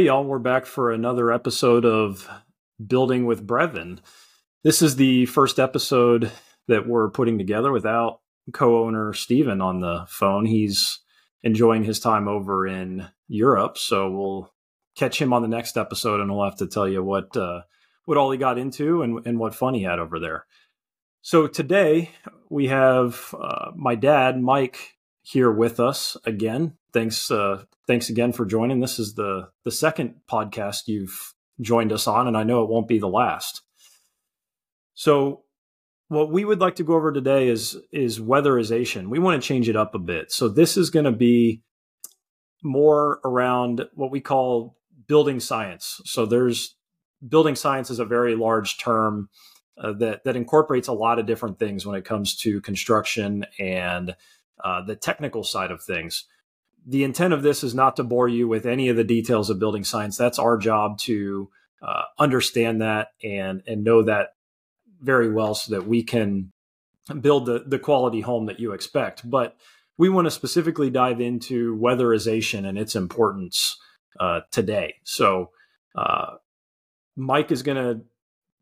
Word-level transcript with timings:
Y'all, 0.00 0.24
we're 0.24 0.38
back 0.38 0.64
for 0.64 0.90
another 0.90 1.30
episode 1.30 1.84
of 1.84 2.26
Building 2.84 3.26
with 3.26 3.46
Breven. 3.46 3.98
This 4.64 4.80
is 4.80 4.96
the 4.96 5.26
first 5.26 5.58
episode 5.58 6.32
that 6.68 6.88
we're 6.88 7.10
putting 7.10 7.36
together 7.36 7.70
without 7.70 8.20
co 8.54 8.82
owner 8.82 9.12
Stephen 9.12 9.60
on 9.60 9.80
the 9.80 10.06
phone. 10.08 10.46
He's 10.46 11.00
enjoying 11.42 11.84
his 11.84 12.00
time 12.00 12.28
over 12.28 12.66
in 12.66 13.08
Europe, 13.28 13.76
so 13.76 14.10
we'll 14.10 14.54
catch 14.96 15.20
him 15.20 15.34
on 15.34 15.42
the 15.42 15.48
next 15.48 15.76
episode 15.76 16.20
and 16.20 16.30
we'll 16.30 16.44
have 16.44 16.56
to 16.56 16.66
tell 16.66 16.88
you 16.88 17.04
what, 17.04 17.36
uh, 17.36 17.60
what 18.06 18.16
all 18.16 18.30
he 18.30 18.38
got 18.38 18.56
into 18.56 19.02
and, 19.02 19.26
and 19.26 19.38
what 19.38 19.54
fun 19.54 19.74
he 19.74 19.82
had 19.82 19.98
over 19.98 20.18
there. 20.18 20.46
So 21.20 21.46
today 21.46 22.12
we 22.48 22.68
have 22.68 23.34
uh, 23.38 23.72
my 23.76 23.96
dad, 23.96 24.40
Mike, 24.40 24.96
here 25.20 25.52
with 25.52 25.78
us 25.78 26.16
again. 26.24 26.78
Thanks, 26.94 27.30
uh, 27.30 27.64
thanks 27.90 28.08
again 28.08 28.32
for 28.32 28.46
joining. 28.46 28.78
This 28.78 29.00
is 29.00 29.14
the 29.14 29.48
the 29.64 29.72
second 29.72 30.14
podcast 30.30 30.86
you've 30.86 31.34
joined 31.60 31.90
us 31.90 32.06
on, 32.06 32.28
and 32.28 32.36
I 32.36 32.44
know 32.44 32.62
it 32.62 32.70
won't 32.70 32.86
be 32.86 33.00
the 33.00 33.08
last. 33.08 33.62
So, 34.94 35.42
what 36.06 36.30
we 36.30 36.44
would 36.44 36.60
like 36.60 36.76
to 36.76 36.84
go 36.84 36.94
over 36.94 37.12
today 37.12 37.48
is 37.48 37.76
is 37.90 38.20
weatherization. 38.20 39.08
We 39.08 39.18
want 39.18 39.42
to 39.42 39.46
change 39.46 39.68
it 39.68 39.74
up 39.74 39.96
a 39.96 39.98
bit. 39.98 40.30
So 40.30 40.48
this 40.48 40.76
is 40.76 40.90
going 40.90 41.06
to 41.06 41.10
be 41.10 41.62
more 42.62 43.18
around 43.24 43.88
what 43.94 44.12
we 44.12 44.20
call 44.20 44.76
building 45.08 45.40
science. 45.40 46.00
So 46.04 46.26
there's 46.26 46.76
building 47.26 47.56
science 47.56 47.90
is 47.90 47.98
a 47.98 48.04
very 48.04 48.36
large 48.36 48.78
term 48.78 49.30
uh, 49.76 49.94
that 49.94 50.22
that 50.22 50.36
incorporates 50.36 50.86
a 50.86 50.92
lot 50.92 51.18
of 51.18 51.26
different 51.26 51.58
things 51.58 51.84
when 51.84 51.98
it 51.98 52.04
comes 52.04 52.36
to 52.42 52.60
construction 52.60 53.46
and 53.58 54.14
uh, 54.62 54.80
the 54.80 54.94
technical 54.94 55.42
side 55.42 55.72
of 55.72 55.82
things. 55.82 56.26
The 56.86 57.04
intent 57.04 57.34
of 57.34 57.42
this 57.42 57.62
is 57.62 57.74
not 57.74 57.96
to 57.96 58.04
bore 58.04 58.28
you 58.28 58.48
with 58.48 58.66
any 58.66 58.88
of 58.88 58.96
the 58.96 59.04
details 59.04 59.50
of 59.50 59.58
building 59.58 59.84
science. 59.84 60.16
That's 60.16 60.38
our 60.38 60.56
job 60.56 60.98
to 61.00 61.50
uh, 61.82 62.02
understand 62.18 62.80
that 62.82 63.08
and 63.22 63.62
and 63.66 63.84
know 63.84 64.02
that 64.02 64.34
very 65.00 65.30
well, 65.30 65.54
so 65.54 65.74
that 65.74 65.86
we 65.86 66.02
can 66.02 66.52
build 67.20 67.46
the 67.46 67.64
the 67.66 67.78
quality 67.78 68.20
home 68.20 68.46
that 68.46 68.60
you 68.60 68.72
expect. 68.72 69.28
But 69.28 69.56
we 69.98 70.08
want 70.08 70.26
to 70.26 70.30
specifically 70.30 70.90
dive 70.90 71.20
into 71.20 71.76
weatherization 71.76 72.66
and 72.66 72.78
its 72.78 72.96
importance 72.96 73.78
uh, 74.18 74.40
today. 74.50 74.94
So, 75.04 75.50
uh, 75.94 76.36
Mike 77.16 77.50
is 77.50 77.62
going 77.62 77.76
to 77.76 78.04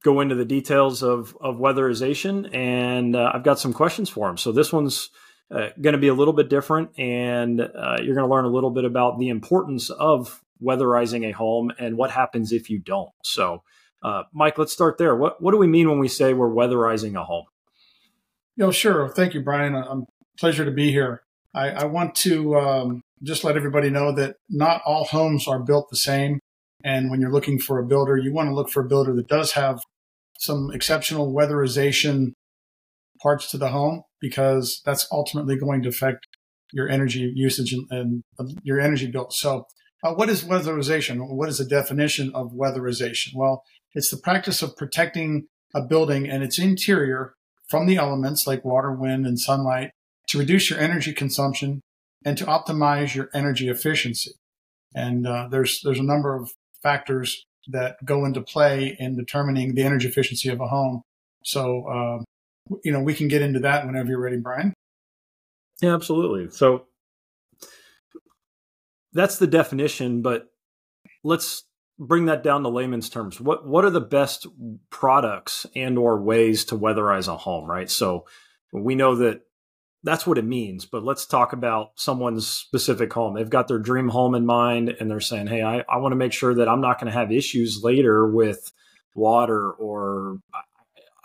go 0.02 0.20
into 0.20 0.34
the 0.34 0.44
details 0.44 1.02
of 1.02 1.36
of 1.41 1.56
weatherization, 1.56 2.55
and 2.55 3.16
uh, 3.16 3.30
I've 3.33 3.44
got 3.44 3.58
some 3.58 3.72
questions 3.72 4.08
for 4.08 4.28
him. 4.28 4.36
So 4.36 4.52
this 4.52 4.72
one's 4.72 5.11
uh, 5.50 5.68
going 5.80 5.94
to 5.94 5.98
be 5.98 6.08
a 6.08 6.14
little 6.14 6.34
bit 6.34 6.48
different, 6.48 6.91
and 6.98 7.60
uh, 7.60 7.96
you're 8.02 8.14
going 8.14 8.28
to 8.28 8.32
learn 8.34 8.44
a 8.44 8.50
little 8.50 8.70
bit 8.70 8.84
about 8.84 9.18
the 9.18 9.28
importance 9.28 9.90
of 9.90 10.42
weatherizing 10.62 11.28
a 11.28 11.32
home 11.32 11.72
and 11.78 11.96
what 11.96 12.10
happens 12.10 12.52
if 12.52 12.68
you 12.68 12.78
don't. 12.78 13.10
So, 13.24 13.62
uh, 14.02 14.24
Mike, 14.32 14.58
let's 14.58 14.72
start 14.72 14.98
there. 14.98 15.16
What 15.16 15.40
what 15.42 15.52
do 15.52 15.58
we 15.58 15.66
mean 15.66 15.88
when 15.88 15.98
we 15.98 16.08
say 16.08 16.34
we're 16.34 16.50
weatherizing 16.50 17.18
a 17.18 17.24
home? 17.24 17.46
You 18.56 18.66
know, 18.66 18.70
sure. 18.72 19.08
Thank 19.08 19.34
you, 19.34 19.40
Bryan. 19.40 19.74
I'm 19.74 20.06
pleasure 20.38 20.64
to 20.64 20.70
be 20.70 20.90
here. 20.90 21.22
I, 21.55 21.70
I 21.70 21.84
want 21.84 22.14
to 22.16 22.56
um, 22.56 23.02
just 23.22 23.44
let 23.44 23.56
everybody 23.56 23.90
know 23.90 24.12
that 24.12 24.36
not 24.48 24.83
all 24.84 25.05
homes 25.05 25.48
are 25.48 25.58
built 25.58 25.90
the 25.90 25.96
same. 25.96 26.40
And 26.84 27.10
when 27.10 27.20
you're 27.20 27.33
looking 27.33 27.58
for 27.58 27.78
a 27.78 27.86
builder, 27.86 28.16
you 28.16 28.33
want 28.33 28.48
to 28.48 28.55
look 28.55 28.70
for 28.70 28.84
a 28.84 28.88
builder 28.88 29.14
that 29.14 29.27
does 29.27 29.52
have 29.52 29.83
some 30.38 30.70
exceptional 30.72 31.33
weatherization 31.33 32.33
parts 33.20 33.50
to 33.50 33.58
the 33.58 33.69
home 33.69 34.02
because 34.20 34.83
that's 34.84 35.06
ultimately 35.12 35.56
going 35.56 35.83
to 35.83 35.88
affect 35.88 36.27
your 36.72 36.88
energy 36.88 37.33
usage 37.34 37.72
and, 37.91 38.23
and 38.39 38.58
your 38.62 38.80
energy 38.80 39.06
bill. 39.06 39.29
So, 39.30 39.67
uh, 40.05 40.14
what 40.14 40.29
is 40.29 40.45
weatherization? 40.45 41.29
What 41.29 41.48
is 41.48 41.58
the 41.58 41.64
definition 41.64 42.30
of 42.34 42.52
weatherization? 42.52 43.34
Well, 43.34 43.64
it's 43.95 44.11
the 44.11 44.17
practice 44.17 44.62
of 44.62 44.77
protecting 44.77 45.46
a 45.74 45.83
building 45.83 46.29
and 46.29 46.42
its 46.42 46.58
interior 46.58 47.34
from 47.68 47.86
the 47.86 47.96
elements 47.96 48.46
like 48.46 48.64
water, 48.64 48.92
wind, 48.92 49.27
and 49.27 49.39
sunlight 49.39 49.90
to 50.29 50.39
reduce 50.39 50.70
your 50.70 50.79
energy 50.79 51.12
consumption 51.12 51.80
and 52.24 52.39
to 52.39 52.45
optimize 52.45 53.14
your 53.14 53.29
energy 53.35 53.68
efficiency. 53.68 54.33
And 54.95 55.27
uh, 55.27 55.48
there's 55.50 55.80
there's 55.83 55.98
a 55.98 56.05
number 56.05 56.35
of 56.35 56.50
factors 56.83 57.45
that 57.68 57.96
go 58.05 58.24
into 58.24 58.40
play 58.40 58.96
in 58.98 59.17
determining 59.17 59.74
the 59.74 59.83
energy 59.83 60.08
efficiency 60.08 60.48
of 60.48 60.61
a 60.61 60.68
home. 60.68 61.02
So, 61.45 61.86
uh, 61.86 62.24
you 62.84 62.92
know, 62.92 63.02
we 63.02 63.14
can 63.14 63.29
get 63.29 63.42
into 63.42 63.61
that 63.61 63.86
whenever 63.86 64.08
you're 64.08 64.20
ready, 64.20 64.36
Bryan. 64.36 64.74
Yeah, 65.80 65.95
absolutely. 65.95 66.51
So 66.51 66.86
that's 69.12 69.39
the 69.39 69.46
definition, 69.46 70.23
but 70.23 70.48
let's 71.23 71.64
bring 71.98 72.27
that 72.27 72.42
down 72.42 72.62
to 72.62 72.68
layman's 72.68 73.08
terms. 73.08 73.40
What 73.40 73.67
what 73.67 73.84
are 73.84 73.90
the 73.90 74.01
best 74.01 74.46
products 74.90 75.67
and 75.74 75.98
or 75.98 76.20
ways 76.20 76.64
to 76.67 76.79
weatherize 76.79 77.29
a 77.29 77.36
home, 77.36 77.68
right? 77.68 77.90
So 77.90 78.27
we 78.73 78.95
know 78.95 79.17
that 79.17 79.42
that's 80.05 80.27
what 80.27 80.39
it 80.39 80.45
means. 80.45 80.85
But 80.85 81.05
let's 81.05 81.27
talk 81.27 81.52
about 81.52 81.92
someone's 81.96 82.46
specific 82.46 83.12
home. 83.12 83.35
They've 83.35 83.50
got 83.50 83.68
their 83.68 83.79
dream 83.79 84.08
home 84.08 84.35
in 84.35 84.46
mind 84.46 84.96
and 85.00 85.11
they're 85.11 85.20
saying, 85.20 85.48
Hey, 85.48 85.62
I, 85.62 85.85
I 85.89 85.98
want 85.98 86.12
to 86.12 86.17
make 86.17 86.33
sure 86.33 86.55
that 86.55 86.68
I'm 86.68 86.80
not 86.80 87.00
going 87.00 87.12
to 87.12 87.18
have 87.18 87.33
issues 87.33 87.80
later 87.83 88.27
with 88.27 88.73
water 89.14 89.70
or 89.73 90.39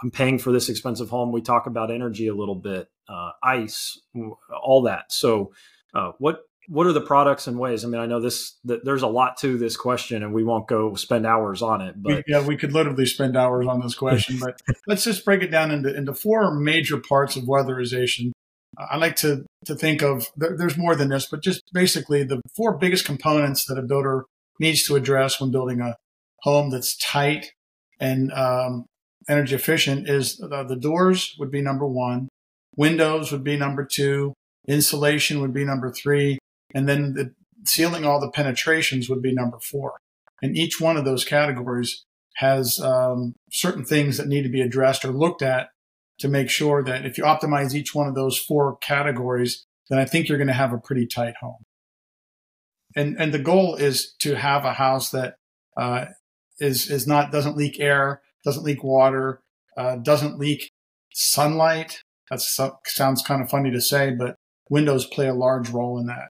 I'm 0.04 0.12
paying 0.12 0.38
for 0.38 0.52
this 0.52 0.70
expensive 0.70 1.10
home. 1.10 1.32
We 1.32 1.42
talk 1.42 1.66
about 1.66 1.90
energy 1.90 2.28
a 2.28 2.36
little 2.36 2.56
bit, 2.56 2.90
uh, 3.08 3.32
ice, 3.42 4.00
all 4.62 4.82
that. 4.84 5.12
So, 5.12 5.54
uh, 5.94 6.12
what 6.20 6.42
what 6.68 6.88
are 6.88 6.94
the 6.94 7.02
products 7.02 7.48
and 7.48 7.58
ways? 7.58 7.84
I 7.84 7.88
mean, 7.88 8.02
I 8.02 8.06
know 8.06 8.20
this 8.20 8.58
that 8.66 8.84
there's 8.84 9.02
a 9.02 9.08
lot 9.08 9.38
to 9.40 9.58
this 9.58 9.78
question, 9.78 10.22
and 10.22 10.34
we 10.34 10.44
won't 10.44 10.68
go 10.68 10.96
spend 10.96 11.26
hours 11.26 11.62
on 11.62 11.82
it. 11.82 11.96
But 11.98 12.26
yeah, 12.28 12.46
we 12.46 12.58
could 12.58 12.74
literally 12.74 13.06
spend 13.06 13.38
hours 13.38 13.66
on 13.68 13.82
this 13.82 13.96
question. 13.96 14.40
but 14.40 14.62
let's 14.88 15.06
just 15.06 15.24
break 15.24 15.42
it 15.42 15.52
down 15.52 15.72
into 15.72 15.96
into 15.96 16.14
four 16.14 16.54
major 16.54 16.98
parts 16.98 17.36
of 17.36 17.44
weatherization. 17.44 18.32
I 18.78 18.98
like 18.98 19.16
to 19.18 19.46
to 19.66 19.76
think 19.76 20.02
of 20.02 20.28
there's 20.36 20.78
more 20.78 20.96
than 20.96 21.10
this, 21.10 21.28
but 21.30 21.42
just 21.42 21.64
basically 21.74 22.24
the 22.24 22.42
four 22.56 22.78
biggest 22.78 23.06
components 23.06 23.66
that 23.66 23.78
a 23.78 23.84
builder 23.84 24.26
needs 24.60 24.84
to 24.84 24.96
address 24.96 25.40
when 25.40 25.52
building 25.52 25.80
a 25.80 25.96
home 26.42 26.70
that's 26.72 26.98
tight 26.98 27.54
and 28.00 28.32
um, 28.34 28.86
energy 29.30 29.56
efficient 29.56 30.10
is 30.10 30.38
the, 30.38 30.66
the 30.68 30.76
doors 30.76 31.36
would 31.40 31.52
be 31.52 31.62
number 31.62 31.88
one, 31.88 32.30
windows 32.76 33.32
would 33.32 33.44
be 33.44 33.58
number 33.58 33.86
two, 33.86 34.34
insulation 34.68 35.42
would 35.42 35.54
be 35.54 35.66
number 35.66 35.92
three, 35.92 36.40
and 36.74 36.88
then 36.88 37.14
the 37.14 37.34
sealing 37.66 38.06
all 38.06 38.20
the 38.20 38.32
penetrations 38.32 39.10
would 39.10 39.22
be 39.22 39.34
number 39.34 39.60
four. 39.60 39.98
And 40.42 40.58
each 40.58 40.82
one 40.82 40.98
of 40.98 41.06
those 41.06 41.24
categories 41.24 42.04
has 42.36 42.80
um, 42.80 43.36
certain 43.52 43.86
things 43.86 44.18
that 44.18 44.28
need 44.28 44.44
to 44.44 44.50
be 44.50 44.62
addressed 44.62 45.06
or 45.06 45.12
looked 45.12 45.42
at 45.42 45.70
to 46.20 46.28
make 46.28 46.50
sure 46.50 46.84
that 46.84 47.06
if 47.06 47.18
you 47.18 47.24
optimize 47.24 47.74
each 47.74 47.94
one 47.94 48.08
of 48.08 48.16
those 48.16 48.38
four 48.38 48.78
categories, 48.78 49.66
then 49.90 50.00
I 50.00 50.06
think 50.06 50.28
you're 50.28 50.38
going 50.38 50.48
to 50.48 50.54
have 50.54 50.74
a 50.74 50.78
pretty 50.78 51.08
tight 51.08 51.36
home. 51.40 51.64
And 52.96 53.16
and 53.20 53.34
the 53.34 53.40
goal 53.40 53.76
is 53.76 54.14
to 54.20 54.36
have 54.36 54.66
a 54.66 54.74
house 54.74 55.10
that 55.12 55.36
uh, 55.76 56.06
is 56.60 56.90
is 56.90 57.08
not 57.08 57.32
doesn't 57.32 57.58
leak 57.58 57.80
air, 57.80 58.22
doesn't 58.44 58.64
leak 58.64 58.84
water, 58.84 59.40
uh, 59.78 59.98
doesn't 59.98 60.40
leak 60.40 60.72
sunlight. 61.14 62.02
That 62.30 62.42
sounds 62.42 63.22
kind 63.22 63.42
of 63.42 63.50
funny 63.50 63.72
to 63.72 63.82
say, 63.82 64.12
but 64.12 64.36
windows 64.70 65.06
play 65.06 65.28
a 65.28 65.34
large 65.34 65.70
role 65.70 66.00
in 66.00 66.08
that. 66.08 66.30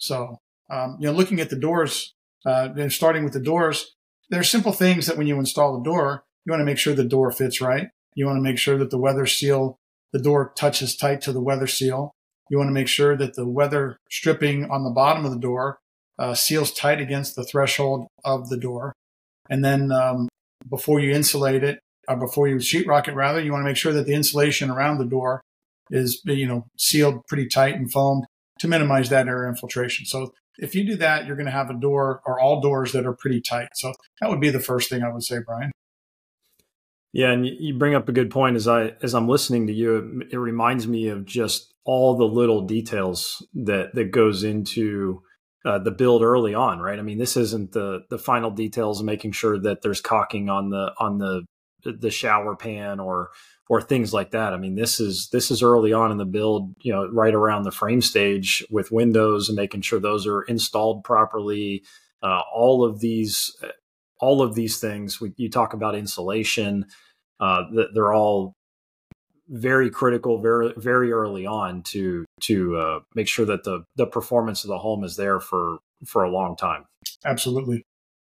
So 0.00 0.38
um, 0.70 0.96
you 0.98 1.06
know, 1.06 1.12
looking 1.12 1.40
at 1.40 1.50
the 1.50 1.56
doors 1.56 2.14
uh, 2.46 2.68
and 2.76 2.92
starting 2.92 3.24
with 3.24 3.32
the 3.32 3.40
doors, 3.40 3.94
there 4.30 4.40
are 4.40 4.44
simple 4.44 4.72
things 4.72 5.06
that 5.06 5.16
when 5.16 5.26
you 5.26 5.38
install 5.38 5.76
the 5.76 5.84
door, 5.84 6.24
you 6.44 6.50
want 6.50 6.60
to 6.60 6.64
make 6.64 6.78
sure 6.78 6.94
the 6.94 7.04
door 7.04 7.30
fits 7.30 7.60
right. 7.60 7.88
You 8.14 8.26
want 8.26 8.36
to 8.36 8.42
make 8.42 8.58
sure 8.58 8.78
that 8.78 8.90
the 8.90 8.98
weather 8.98 9.26
seal, 9.26 9.78
the 10.12 10.18
door 10.18 10.52
touches 10.56 10.96
tight 10.96 11.20
to 11.22 11.32
the 11.32 11.42
weather 11.42 11.66
seal. 11.66 12.12
You 12.50 12.58
want 12.58 12.68
to 12.68 12.74
make 12.74 12.88
sure 12.88 13.16
that 13.16 13.34
the 13.34 13.48
weather 13.48 13.98
stripping 14.10 14.70
on 14.70 14.84
the 14.84 14.90
bottom 14.90 15.24
of 15.24 15.32
the 15.32 15.38
door 15.38 15.78
uh, 16.18 16.34
seals 16.34 16.72
tight 16.72 17.00
against 17.00 17.36
the 17.36 17.44
threshold 17.44 18.06
of 18.24 18.48
the 18.48 18.56
door. 18.56 18.92
And 19.50 19.64
then 19.64 19.90
um, 19.90 20.28
before 20.68 21.00
you 21.00 21.12
insulate 21.12 21.64
it, 21.64 21.80
or 22.08 22.16
before 22.16 22.48
you 22.48 22.56
sheetrock 22.56 23.08
it, 23.08 23.14
rather, 23.14 23.40
you 23.40 23.52
want 23.52 23.62
to 23.62 23.68
make 23.68 23.76
sure 23.76 23.92
that 23.92 24.06
the 24.06 24.14
insulation 24.14 24.70
around 24.70 24.98
the 24.98 25.06
door 25.06 25.42
is, 25.90 26.20
you 26.24 26.46
know, 26.46 26.66
sealed 26.78 27.26
pretty 27.28 27.46
tight 27.46 27.74
and 27.74 27.92
foamed 27.92 28.24
to 28.58 28.68
minimize 28.68 29.08
that 29.08 29.28
air 29.28 29.48
infiltration. 29.48 30.06
So 30.06 30.32
if 30.58 30.74
you 30.74 30.86
do 30.86 30.96
that, 30.96 31.26
you're 31.26 31.36
going 31.36 31.46
to 31.46 31.52
have 31.52 31.70
a 31.70 31.78
door 31.78 32.20
or 32.24 32.40
all 32.40 32.60
doors 32.60 32.92
that 32.92 33.06
are 33.06 33.14
pretty 33.14 33.40
tight. 33.40 33.68
So 33.74 33.92
that 34.20 34.30
would 34.30 34.40
be 34.40 34.50
the 34.50 34.60
first 34.60 34.88
thing 34.88 35.02
I 35.02 35.12
would 35.12 35.24
say, 35.24 35.38
Bryan. 35.44 35.72
Yeah, 37.12 37.30
and 37.30 37.46
you 37.46 37.74
bring 37.74 37.94
up 37.94 38.08
a 38.08 38.12
good 38.12 38.30
point. 38.30 38.56
As 38.56 38.66
I 38.66 38.94
as 39.00 39.14
I'm 39.14 39.28
listening 39.28 39.68
to 39.68 39.72
you, 39.72 40.22
it, 40.22 40.34
it 40.34 40.38
reminds 40.38 40.88
me 40.88 41.06
of 41.08 41.24
just 41.24 41.72
all 41.84 42.16
the 42.16 42.24
little 42.24 42.62
details 42.62 43.46
that 43.54 43.94
that 43.94 44.10
goes 44.10 44.42
into 44.42 45.22
uh, 45.64 45.78
the 45.78 45.90
build 45.90 46.22
early 46.22 46.54
on, 46.54 46.78
right? 46.78 46.98
I 46.98 47.02
mean, 47.02 47.18
this 47.18 47.36
isn't 47.36 47.72
the 47.72 48.04
the 48.10 48.18
final 48.18 48.50
details, 48.50 49.02
making 49.02 49.32
sure 49.32 49.58
that 49.60 49.82
there's 49.82 50.00
caulking 50.00 50.48
on 50.48 50.70
the 50.70 50.92
on 50.98 51.18
the 51.18 51.44
the 51.84 52.10
shower 52.10 52.56
pan 52.56 53.00
or 53.00 53.30
or 53.68 53.80
things 53.80 54.12
like 54.12 54.32
that. 54.32 54.52
I 54.52 54.58
mean, 54.58 54.74
this 54.74 55.00
is 55.00 55.28
this 55.30 55.50
is 55.50 55.62
early 55.62 55.92
on 55.92 56.12
in 56.12 56.18
the 56.18 56.24
build, 56.26 56.74
you 56.82 56.92
know, 56.92 57.08
right 57.08 57.34
around 57.34 57.62
the 57.62 57.70
frame 57.70 58.02
stage 58.02 58.64
with 58.70 58.92
windows 58.92 59.48
and 59.48 59.56
making 59.56 59.80
sure 59.80 59.98
those 59.98 60.26
are 60.26 60.42
installed 60.42 61.02
properly, 61.04 61.82
uh, 62.22 62.42
all 62.52 62.84
of 62.84 63.00
these 63.00 63.56
all 64.20 64.42
of 64.42 64.54
these 64.54 64.78
things. 64.78 65.20
We, 65.20 65.32
you 65.36 65.50
talk 65.50 65.72
about 65.72 65.94
insulation; 65.94 66.86
uh, 67.40 67.62
they're 67.94 68.12
all 68.12 68.54
very 69.48 69.90
critical, 69.90 70.40
very 70.40 70.72
very 70.76 71.12
early 71.12 71.46
on 71.46 71.82
to 71.84 72.24
to 72.42 72.76
uh, 72.76 73.00
make 73.14 73.28
sure 73.28 73.46
that 73.46 73.64
the 73.64 73.84
the 73.96 74.06
performance 74.06 74.64
of 74.64 74.68
the 74.68 74.78
home 74.78 75.04
is 75.04 75.16
there 75.16 75.40
for 75.40 75.78
for 76.06 76.24
a 76.24 76.30
long 76.30 76.56
time. 76.56 76.84
Absolutely, 77.24 77.84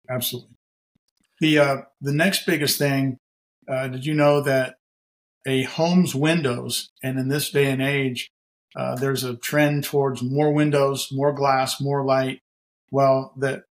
absolutely. 0.10 0.56
The 1.40 1.60
uh, 1.60 1.78
the 2.02 2.14
next 2.14 2.46
biggest 2.46 2.78
thing. 2.78 3.18
Uh, 3.70 3.88
did 3.90 4.06
you 4.06 4.14
know 4.14 4.40
that 4.42 4.76
a 5.46 5.64
home's 5.64 6.16
windows, 6.16 6.90
and 7.04 7.20
in 7.20 7.28
this 7.28 7.50
day 7.50 7.70
and 7.70 7.82
age, 7.82 8.30
uh, 8.76 8.96
there's 8.96 9.24
a 9.24 9.36
trend 9.36 9.84
towards 9.84 10.22
more 10.22 10.54
windows, 10.54 11.10
more 11.12 11.34
glass, 11.34 11.82
more 11.82 12.06
light. 12.06 12.40
Well, 12.92 13.34
that 13.38 13.64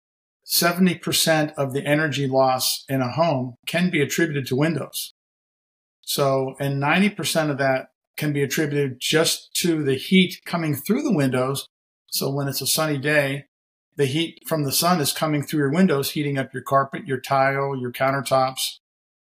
70% 0.45 1.53
of 1.57 1.73
the 1.73 1.85
energy 1.85 2.27
loss 2.27 2.85
in 2.87 3.01
a 3.01 3.11
home 3.11 3.55
can 3.67 3.89
be 3.89 4.01
attributed 4.01 4.45
to 4.47 4.55
windows. 4.55 5.13
So, 6.01 6.55
and 6.59 6.81
90% 6.81 7.49
of 7.49 7.57
that 7.57 7.87
can 8.17 8.33
be 8.33 8.43
attributed 8.43 8.97
just 8.99 9.53
to 9.55 9.83
the 9.83 9.95
heat 9.95 10.41
coming 10.45 10.75
through 10.75 11.03
the 11.03 11.13
windows. 11.13 11.67
So 12.07 12.29
when 12.29 12.47
it's 12.47 12.61
a 12.61 12.67
sunny 12.67 12.97
day, 12.97 13.45
the 13.97 14.05
heat 14.05 14.39
from 14.47 14.63
the 14.63 14.71
sun 14.71 14.99
is 14.99 15.13
coming 15.13 15.43
through 15.43 15.59
your 15.59 15.71
windows, 15.71 16.11
heating 16.11 16.37
up 16.37 16.53
your 16.53 16.63
carpet, 16.63 17.05
your 17.05 17.19
tile, 17.19 17.77
your 17.77 17.91
countertops 17.91 18.79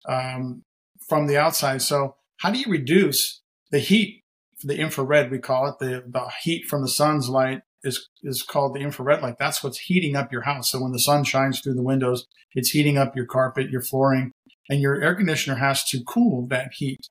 um, 0.08 0.62
from 1.08 1.26
the 1.26 1.37
outside. 1.37 1.82
So 1.82 2.17
how 2.38 2.50
do 2.50 2.58
you 2.58 2.70
reduce 2.70 3.40
the 3.70 3.79
heat, 3.79 4.23
the 4.62 4.79
infrared, 4.79 5.31
we 5.31 5.38
call 5.38 5.69
it, 5.69 5.78
the, 5.78 6.05
the 6.06 6.31
heat 6.43 6.67
from 6.67 6.82
the 6.82 6.88
sun's 6.88 7.28
light 7.28 7.62
is, 7.82 8.08
is 8.23 8.43
called 8.43 8.75
the 8.75 8.81
infrared 8.81 9.23
light. 9.23 9.37
That's 9.38 9.64
what's 9.64 9.78
heating 9.78 10.14
up 10.14 10.32
your 10.32 10.43
house. 10.43 10.70
So 10.70 10.81
when 10.81 10.93
the 10.93 11.00
sun 11.00 11.25
shines 11.25 11.61
through 11.61 11.75
the 11.75 11.82
windows, 11.82 12.26
it's 12.55 12.70
heating 12.70 12.99
up 12.99 13.17
your 13.17 13.26
carpet, 13.26 13.70
your 13.70 13.82
flooring, 13.82 14.32
and 14.69 14.81
your 14.81 15.02
air 15.02 15.14
conditioner 15.14 15.56
has 15.56 15.85
to 15.90 16.05
cool 16.05 16.46
that 16.49 16.73
heat. 16.75 17.08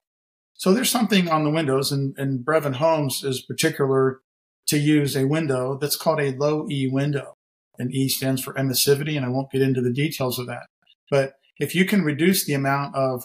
So 0.62 0.72
there's 0.72 0.90
something 0.90 1.28
on 1.28 1.42
the 1.42 1.50
windows, 1.50 1.90
and, 1.90 2.14
and 2.16 2.46
Breven 2.46 2.76
Homes 2.76 3.24
is 3.24 3.42
particular 3.42 4.20
to 4.68 4.78
use 4.78 5.16
a 5.16 5.26
window 5.26 5.76
that's 5.76 5.96
called 5.96 6.20
a 6.20 6.36
low 6.36 6.68
E 6.70 6.86
window. 6.86 7.34
And 7.80 7.92
E 7.92 8.08
stands 8.08 8.40
for 8.40 8.54
emissivity, 8.54 9.16
and 9.16 9.26
I 9.26 9.28
won't 9.28 9.50
get 9.50 9.60
into 9.60 9.80
the 9.80 9.92
details 9.92 10.38
of 10.38 10.46
that. 10.46 10.68
But 11.10 11.32
if 11.58 11.74
you 11.74 11.84
can 11.84 12.04
reduce 12.04 12.44
the 12.44 12.54
amount 12.54 12.94
of 12.94 13.24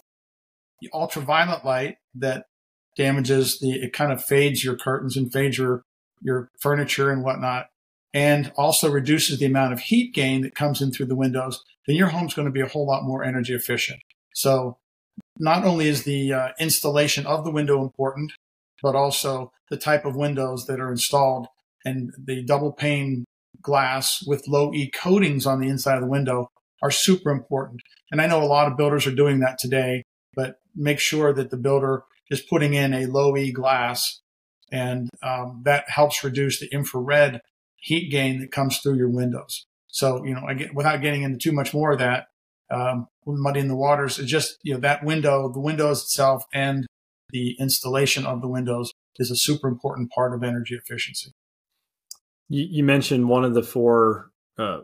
ultraviolet 0.92 1.63
light 1.63 1.98
that 2.16 2.48
damages 2.95 3.60
the, 3.60 3.84
it 3.84 3.94
kind 3.94 4.12
of 4.12 4.25
fades 4.25 4.63
your 4.63 4.75
curtains 4.75 5.16
and 5.16 5.31
fades 5.31 5.60
your, 5.60 5.84
your 6.24 6.50
furniture 6.60 7.12
and 7.12 7.24
whatnot, 7.24 7.68
and 8.16 8.51
also 8.57 8.89
reduces 8.89 9.38
the 9.38 9.45
amount 9.45 9.74
of 9.74 9.80
heat 9.81 10.12
gain 10.12 10.42
that 10.42 10.56
comes 10.56 10.81
in 10.81 10.92
through 10.92 11.06
the 11.06 11.16
windows, 11.16 11.63
then 11.86 11.95
your 11.95 12.07
home's 12.07 12.34
going 12.34 12.48
to 12.48 12.51
be 12.51 12.62
a 12.62 12.68
whole 12.68 12.88
lot 12.88 13.04
more 13.04 13.24
energy 13.24 13.54
efficient. 13.54 14.00
So 14.34 14.80
not 15.39 15.65
only 15.65 15.87
is 15.87 16.03
the 16.03 16.33
uh, 16.33 16.49
installation 16.59 17.25
of 17.25 17.43
the 17.43 17.51
window 17.51 17.81
important, 17.81 18.31
but 18.81 18.95
also 18.95 19.51
the 19.69 19.77
type 19.77 20.05
of 20.05 20.15
windows 20.15 20.65
that 20.65 20.79
are 20.79 20.91
installed 20.91 21.47
and 21.85 22.11
the 22.17 22.43
double 22.43 22.71
pane 22.71 23.25
glass 23.61 24.23
with 24.25 24.47
low 24.47 24.73
E 24.73 24.89
coatings 24.89 25.45
on 25.45 25.59
the 25.59 25.67
inside 25.67 25.95
of 25.95 26.01
the 26.01 26.09
window 26.09 26.49
are 26.81 26.91
super 26.91 27.31
important. 27.31 27.81
And 28.11 28.21
I 28.21 28.27
know 28.27 28.41
a 28.41 28.45
lot 28.45 28.69
of 28.71 28.77
builders 28.77 29.07
are 29.07 29.15
doing 29.15 29.39
that 29.39 29.57
today, 29.59 30.03
but 30.35 30.55
make 30.75 30.99
sure 30.99 31.33
that 31.33 31.49
the 31.49 31.57
builder 31.57 32.03
is 32.29 32.41
putting 32.41 32.73
in 32.73 32.93
a 32.93 33.07
low 33.07 33.35
E 33.35 33.51
glass 33.51 34.21
and 34.71 35.09
um, 35.23 35.61
that 35.65 35.85
helps 35.89 36.23
reduce 36.23 36.59
the 36.59 36.71
infrared 36.73 37.41
heat 37.77 38.11
gain 38.11 38.39
that 38.41 38.51
comes 38.51 38.79
through 38.79 38.97
your 38.97 39.09
windows. 39.09 39.65
So, 39.87 40.23
you 40.25 40.33
know, 40.33 40.45
without 40.73 41.01
getting 41.01 41.23
into 41.23 41.37
too 41.37 41.53
much 41.53 41.73
more 41.73 41.93
of 41.93 41.99
that, 41.99 42.27
um, 42.69 43.07
muddy 43.25 43.59
in 43.59 43.67
the 43.67 43.75
waters. 43.75 44.19
It's 44.19 44.29
just, 44.29 44.57
you 44.63 44.73
know, 44.73 44.79
that 44.81 45.03
window, 45.03 45.51
the 45.51 45.59
windows 45.59 46.03
itself 46.03 46.43
and 46.53 46.85
the 47.29 47.55
installation 47.59 48.25
of 48.25 48.41
the 48.41 48.47
windows 48.47 48.91
is 49.17 49.31
a 49.31 49.35
super 49.35 49.67
important 49.67 50.11
part 50.11 50.33
of 50.33 50.43
energy 50.43 50.75
efficiency. 50.75 51.31
You, 52.49 52.67
you 52.69 52.83
mentioned 52.83 53.27
one 53.29 53.43
of 53.43 53.53
the 53.53 53.63
four 53.63 54.31
uh, 54.57 54.81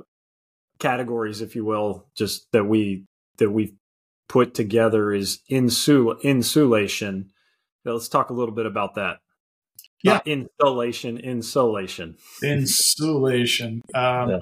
categories, 0.79 1.41
if 1.41 1.55
you 1.55 1.65
will, 1.65 2.07
just 2.15 2.51
that 2.51 2.65
we 2.65 3.05
that 3.37 3.51
we've 3.51 3.73
put 4.27 4.53
together 4.53 5.11
is 5.11 5.39
insul- 5.49 6.21
insulation. 6.21 7.31
let's 7.85 8.07
talk 8.07 8.29
a 8.29 8.33
little 8.33 8.53
bit 8.53 8.65
about 8.65 8.95
that. 8.95 9.17
Yeah, 10.03 10.13
Not 10.13 10.27
installation, 10.27 11.17
insulation. 11.17 12.17
Insulation. 12.43 13.81
Um, 13.95 14.29
yeah. 14.31 14.37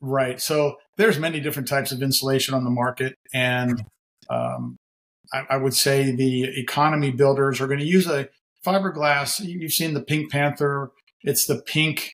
Right. 0.00 0.40
So 0.40 0.76
there's 0.96 1.18
many 1.18 1.40
different 1.40 1.68
types 1.68 1.92
of 1.92 2.02
insulation 2.02 2.54
on 2.54 2.64
the 2.64 2.70
market, 2.70 3.16
and 3.32 3.84
um, 4.28 4.76
I, 5.32 5.44
I, 5.50 5.56
would 5.56 5.74
say 5.74 6.14
the 6.14 6.44
economy 6.58 7.10
builders 7.10 7.60
are 7.60 7.66
going 7.66 7.78
to 7.78 7.86
use 7.86 8.06
a 8.06 8.28
fiberglass. 8.64 9.40
You've 9.40 9.72
seen 9.72 9.94
the 9.94 10.02
Pink 10.02 10.30
Panther. 10.30 10.90
It's 11.22 11.46
the 11.46 11.62
pink. 11.62 12.12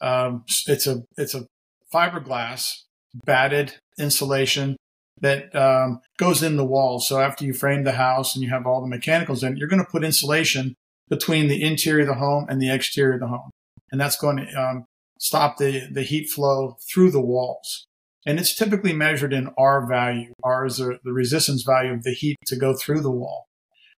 Um, 0.00 0.44
it's 0.66 0.86
a 0.86 1.02
it's 1.16 1.34
a 1.34 1.46
fiberglass 1.92 2.82
batted 3.24 3.74
insulation 3.98 4.76
that 5.20 5.54
um, 5.54 6.00
goes 6.18 6.42
in 6.42 6.56
the 6.56 6.64
walls. 6.64 7.08
So 7.08 7.20
after 7.20 7.44
you 7.44 7.52
frame 7.52 7.84
the 7.84 7.92
house 7.92 8.34
and 8.34 8.42
you 8.42 8.50
have 8.50 8.66
all 8.66 8.80
the 8.80 8.86
mechanicals 8.86 9.42
in, 9.42 9.56
you're 9.56 9.68
going 9.68 9.84
to 9.84 9.90
put 9.90 10.04
insulation 10.04 10.74
between 11.08 11.48
the 11.48 11.62
interior 11.62 12.02
of 12.02 12.08
the 12.08 12.14
home 12.14 12.46
and 12.48 12.60
the 12.60 12.70
exterior 12.70 13.14
of 13.14 13.20
the 13.20 13.28
home, 13.28 13.50
and 13.90 14.00
that's 14.00 14.16
going 14.16 14.36
to 14.36 14.60
um, 14.60 14.84
stop 15.18 15.56
the, 15.56 15.88
the 15.90 16.02
heat 16.02 16.28
flow 16.28 16.76
through 16.92 17.10
the 17.10 17.20
walls. 17.20 17.87
And 18.28 18.38
it's 18.38 18.54
typically 18.54 18.92
measured 18.92 19.32
in 19.32 19.48
R 19.56 19.86
value. 19.88 20.34
R 20.44 20.66
is 20.66 20.76
the, 20.76 20.98
resistance 21.04 21.62
value 21.62 21.94
of 21.94 22.02
the 22.02 22.12
heat 22.12 22.36
to 22.46 22.56
go 22.56 22.74
through 22.74 23.00
the 23.00 23.10
wall. 23.10 23.46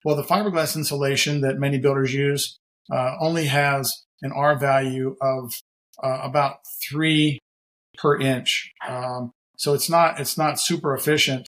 Well, 0.05 0.15
the 0.15 0.23
fiberglass 0.23 0.75
insulation 0.75 1.41
that 1.41 1.57
many 1.57 1.79
builders 1.79 2.13
use 2.13 2.57
uh, 2.91 3.15
only 3.19 3.45
has 3.45 4.03
an 4.21 4.31
R 4.31 4.57
value 4.57 5.15
of 5.19 5.53
uh, 6.03 6.19
about 6.21 6.59
three 6.87 7.39
per 7.97 8.17
inch. 8.19 8.71
Um, 8.87 9.31
so 9.57 9.73
it's 9.73 9.89
not 9.89 10.19
it's 10.19 10.37
not 10.37 10.59
super 10.59 10.95
efficient. 10.95 11.47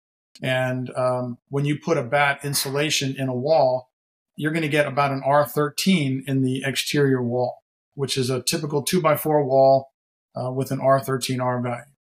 And 0.43 0.91
um, 0.97 1.39
when 1.49 1.65
you 1.65 1.79
put 1.79 1.97
a 1.97 2.03
batt 2.03 2.45
insulation 2.45 3.15
in 3.17 3.29
a 3.29 3.35
wall, 3.35 3.89
you're 4.37 4.53
going 4.53 4.63
to 4.63 4.69
get 4.69 4.87
about 4.87 5.13
an 5.13 5.23
R13 5.25 6.25
in 6.27 6.43
the 6.43 6.65
exterior 6.67 7.23
wall 7.23 7.61
which 7.95 8.17
is 8.17 8.31
a 8.31 8.43
typical 8.43 8.83
two 8.83 9.01
by 9.01 9.17
four 9.17 9.45
wall 9.45 9.93
uh, 10.37 10.51
with 10.51 10.71
an 10.71 10.81
R13R 10.81 11.63
value. 11.63 11.94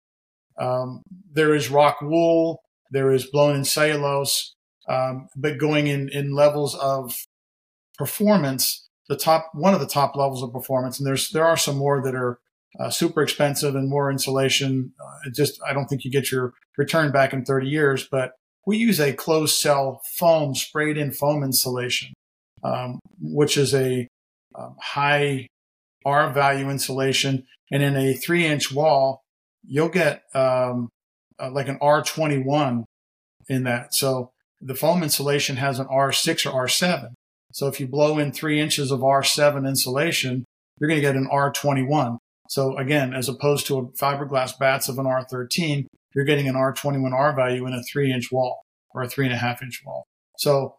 Um, 0.62 1.02
there 1.34 1.56
is 1.56 1.72
rock 1.72 2.02
wool, 2.02 2.62
there 2.92 3.12
is 3.12 3.26
blown 3.26 3.56
in 3.56 3.66
cellulose, 3.66 4.54
um, 4.88 5.28
but 5.36 5.58
going 5.58 5.88
in, 5.88 6.10
in 6.10 6.36
levels 6.36 6.76
of 6.76 7.26
performance, 7.98 8.88
the 9.10 9.18
top 9.18 9.50
one 9.54 9.74
of 9.74 9.80
the 9.80 9.88
top 9.88 10.16
levels 10.16 10.44
of 10.44 10.54
performance, 10.54 11.00
and 11.00 11.08
there's 11.08 11.30
there 11.32 11.46
are 11.46 11.58
some 11.58 11.78
more 11.78 12.02
that 12.04 12.16
are 12.16 12.40
uh, 12.80 12.90
super 12.90 13.22
expensive 13.22 13.76
and 13.76 13.90
more 13.90 14.12
insulation. 14.12 14.94
Uh, 15.04 15.30
just 15.36 15.60
I 15.68 15.74
don't 15.74 15.88
think 15.88 16.06
you 16.06 16.12
get 16.12 16.32
your 16.32 16.54
return 16.78 17.12
back 17.12 17.34
in 17.34 17.44
30 17.44 17.68
years, 17.68 18.08
but 18.10 18.34
we 18.66 18.78
use 18.78 19.00
a 19.00 19.14
closed 19.14 19.56
cell 19.56 20.02
foam 20.18 20.54
sprayed 20.54 20.98
in 20.98 21.12
foam 21.12 21.44
insulation, 21.44 22.14
um, 22.64 23.00
which 23.20 23.58
is 23.58 23.74
a 23.74 24.08
um, 24.56 24.76
high 24.80 25.48
R 26.06 26.32
value 26.32 26.70
insulation. 26.70 27.46
And 27.72 27.82
in 27.82 27.96
a 27.96 28.14
three 28.14 28.46
inch 28.46 28.72
wall, 28.72 29.24
you'll 29.66 29.90
get 29.90 30.24
um, 30.34 30.90
uh, 31.40 31.52
like 31.52 31.68
an 31.68 31.80
R21 31.80 32.84
in 33.50 33.64
that. 33.64 33.94
So 33.94 34.32
the 34.60 34.76
foam 34.76 35.04
insulation 35.04 35.58
has 35.58 35.80
an 35.80 35.88
R6 35.88 36.46
or 36.46 36.68
R7. 36.68 37.14
So 37.54 37.68
if 37.68 37.80
you 37.80 37.88
blow 37.88 38.18
in 38.18 38.32
three 38.32 38.60
inches 38.60 38.92
of 38.92 39.02
R7 39.02 39.68
insulation, 39.68 40.46
you're 40.80 40.88
going 40.88 41.00
to 41.00 41.06
get 41.06 41.16
an 41.16 41.28
R21. 41.32 42.18
So 42.50 42.78
again, 42.78 43.14
as 43.14 43.30
opposed 43.30 43.68
to 43.68 43.78
a 43.78 43.86
fiberglass 43.94 44.58
batts 44.58 44.90
of 44.90 44.98
an 45.00 45.06
R13, 45.06 45.86
you're 46.14 46.26
getting 46.26 46.48
an 46.48 46.56
R21R 46.56 47.36
value 47.36 47.66
in 47.66 47.74
a 47.74 47.84
three 47.84 48.12
inch 48.12 48.32
wall 48.32 48.62
or 48.94 49.04
a 49.04 49.10
three 49.10 49.26
and 49.26 49.34
a 49.34 49.38
half 49.38 49.62
inch 49.62 49.82
wall. 49.86 50.06
So 50.38 50.76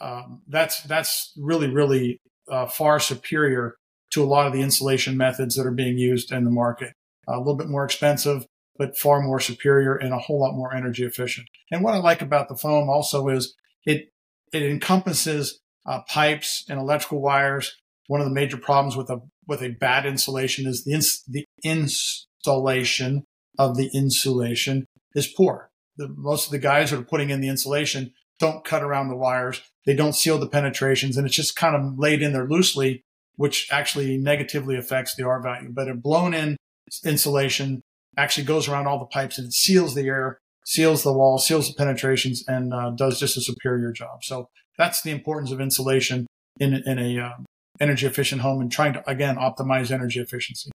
um, 0.00 0.42
that's 0.48 0.82
that's 0.82 1.32
really 1.36 1.68
really 1.68 2.18
uh, 2.50 2.66
far 2.66 2.98
superior 2.98 3.76
to 4.12 4.22
a 4.22 4.26
lot 4.26 4.46
of 4.46 4.52
the 4.52 4.60
insulation 4.60 5.16
methods 5.16 5.56
that 5.56 5.66
are 5.66 5.72
being 5.72 5.96
used 5.96 6.30
in 6.30 6.44
the 6.44 6.50
market. 6.50 6.92
A 7.28 7.38
little 7.38 7.56
bit 7.56 7.68
more 7.68 7.84
expensive, 7.84 8.46
but 8.76 8.96
far 8.96 9.20
more 9.20 9.40
superior 9.40 9.94
and 9.94 10.12
a 10.12 10.18
whole 10.18 10.40
lot 10.40 10.54
more 10.54 10.74
energy 10.74 11.04
efficient. 11.04 11.48
And 11.70 11.82
what 11.82 11.94
I 11.94 11.98
like 11.98 12.22
about 12.22 12.48
the 12.48 12.56
foam 12.56 12.88
also 12.88 13.28
is 13.28 13.54
it 13.84 14.12
it 14.52 14.62
encompasses 14.62 15.60
uh, 15.86 16.00
pipes 16.08 16.64
and 16.68 16.78
electrical 16.78 17.20
wires. 17.20 17.76
One 18.06 18.20
of 18.20 18.26
the 18.26 18.34
major 18.34 18.56
problems 18.56 18.96
with 18.96 19.10
a 19.10 19.20
with 19.46 19.62
a 19.62 19.70
batt 19.70 20.06
insulation 20.06 20.66
is 20.66 20.84
the 20.84 20.92
ins- 20.92 21.24
the 21.26 21.44
installation 21.62 23.24
of 23.58 23.76
the 23.76 23.90
insulation 23.94 24.86
is 25.14 25.26
poor. 25.26 25.70
The, 25.96 26.08
most 26.08 26.46
of 26.46 26.52
the 26.52 26.58
guys 26.58 26.90
that 26.90 26.98
are 26.98 27.04
putting 27.04 27.30
in 27.30 27.40
the 27.40 27.48
insulation 27.48 28.12
don't 28.40 28.64
cut 28.64 28.82
around 28.82 29.08
the 29.08 29.16
wires. 29.16 29.62
They 29.86 29.94
don't 29.94 30.14
seal 30.14 30.38
the 30.38 30.48
penetrations, 30.48 31.16
and 31.16 31.26
it's 31.26 31.36
just 31.36 31.56
kind 31.56 31.76
of 31.76 31.98
laid 31.98 32.20
in 32.20 32.32
there 32.32 32.48
loosely 32.48 33.04
which 33.36 33.68
actually 33.70 34.16
negatively 34.16 34.76
affects 34.76 35.14
the 35.14 35.24
R 35.24 35.40
value. 35.42 35.70
But 35.70 35.88
a 35.88 35.94
blown 35.94 36.34
in 36.34 36.56
insulation 37.04 37.82
actually 38.16 38.44
goes 38.44 38.68
around 38.68 38.86
all 38.86 38.98
the 38.98 39.06
pipes 39.06 39.38
and 39.38 39.48
it 39.48 39.52
seals 39.52 39.94
the 39.94 40.06
air, 40.06 40.38
seals 40.64 41.02
the 41.02 41.12
wall, 41.12 41.38
seals 41.38 41.68
the 41.68 41.74
penetrations, 41.74 42.44
and 42.46 42.72
uh, 42.72 42.90
does 42.90 43.18
just 43.18 43.36
a 43.36 43.40
superior 43.40 43.92
job. 43.92 44.22
So 44.22 44.48
that's 44.78 45.02
the 45.02 45.10
importance 45.10 45.50
of 45.50 45.60
insulation 45.60 46.26
in 46.60 46.74
in 46.86 46.98
a 46.98 47.18
um, 47.18 47.44
energy 47.80 48.06
efficient 48.06 48.42
home 48.42 48.60
and 48.60 48.70
trying 48.70 48.92
to 48.94 49.10
again 49.10 49.36
optimize 49.36 49.90
energy 49.90 50.20
efficiency. 50.20 50.70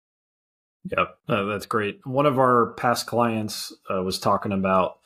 Yep, 0.86 1.18
uh, 1.28 1.44
that's 1.44 1.66
great. 1.66 2.00
One 2.06 2.26
of 2.26 2.40
our 2.40 2.74
past 2.78 3.06
clients 3.06 3.74
uh, 3.94 4.02
was 4.02 4.20
talking 4.20 4.52
about 4.52 5.00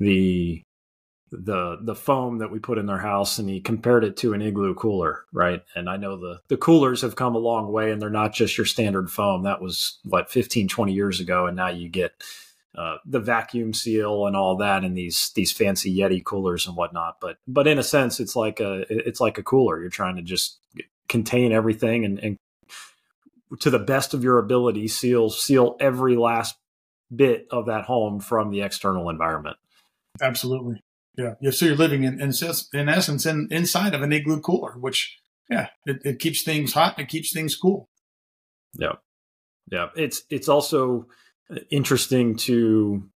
the 0.00 0.62
the 1.32 1.78
the 1.80 1.94
foam 1.94 2.38
that 2.38 2.50
we 2.50 2.58
put 2.58 2.76
in 2.76 2.86
their 2.86 2.98
house 2.98 3.38
and 3.38 3.48
he 3.48 3.58
compared 3.58 4.04
it 4.04 4.18
to 4.18 4.34
an 4.34 4.42
igloo 4.42 4.74
cooler 4.74 5.24
right? 5.32 5.62
And 5.74 5.88
i 5.88 5.96
know 5.96 6.16
the 6.16 6.40
the 6.48 6.58
coolers 6.58 7.00
have 7.00 7.16
come 7.16 7.34
a 7.34 7.38
long 7.38 7.72
way 7.72 7.90
and 7.90 8.00
they're 8.00 8.10
not 8.10 8.34
just 8.34 8.58
your 8.58 8.66
standard 8.66 9.10
foam. 9.10 9.42
That 9.44 9.62
was 9.62 9.98
what 10.04 10.30
15 10.30 10.68
20 10.68 10.92
years 10.92 11.20
ago 11.20 11.46
and 11.46 11.56
now 11.56 11.68
you 11.68 11.88
get 11.88 12.12
uh, 12.76 12.96
the 13.04 13.20
vacuum 13.20 13.74
seal 13.74 14.26
and 14.26 14.34
all 14.34 14.56
that 14.56 14.84
and 14.84 14.96
these 14.96 15.30
these 15.34 15.52
fancy 15.52 15.94
yeti 15.94 16.22
coolers 16.22 16.66
and 16.66 16.76
whatnot. 16.76 17.16
But 17.20 17.38
but 17.48 17.66
in 17.66 17.78
a 17.78 17.82
sense 17.82 18.20
it's 18.20 18.36
like 18.36 18.60
a 18.60 18.84
it's 18.88 19.20
like 19.20 19.38
a 19.38 19.42
cooler. 19.42 19.80
You're 19.80 19.90
trying 19.90 20.16
to 20.16 20.22
just 20.22 20.58
contain 21.08 21.52
everything 21.52 22.04
and, 22.04 22.18
and 22.18 22.38
to 23.60 23.70
the 23.70 23.78
best 23.78 24.14
of 24.14 24.22
your 24.22 24.38
ability 24.38 24.88
seal 24.88 25.30
seal 25.30 25.76
every 25.80 26.16
last 26.16 26.56
bit 27.14 27.46
of 27.50 27.66
that 27.66 27.84
home 27.84 28.20
from 28.20 28.50
the 28.50 28.62
external 28.62 29.10
environment. 29.10 29.56
Absolutely 30.20 30.82
yeah. 31.16 31.34
yeah. 31.40 31.50
So 31.50 31.66
you're 31.66 31.76
living 31.76 32.04
in, 32.04 32.20
in, 32.20 32.32
in 32.72 32.88
essence 32.88 33.26
in, 33.26 33.48
inside 33.50 33.94
of 33.94 34.02
an 34.02 34.12
igloo 34.12 34.40
cooler, 34.40 34.72
which, 34.72 35.18
yeah, 35.50 35.68
it, 35.86 36.00
it 36.04 36.18
keeps 36.18 36.42
things 36.42 36.72
hot 36.72 36.94
and 36.96 37.06
it 37.06 37.10
keeps 37.10 37.32
things 37.32 37.56
cool. 37.56 37.88
Yeah. 38.78 38.94
Yeah. 39.70 39.88
It's, 39.96 40.22
it's 40.30 40.48
also 40.48 41.06
interesting 41.70 42.36
to 42.36 43.08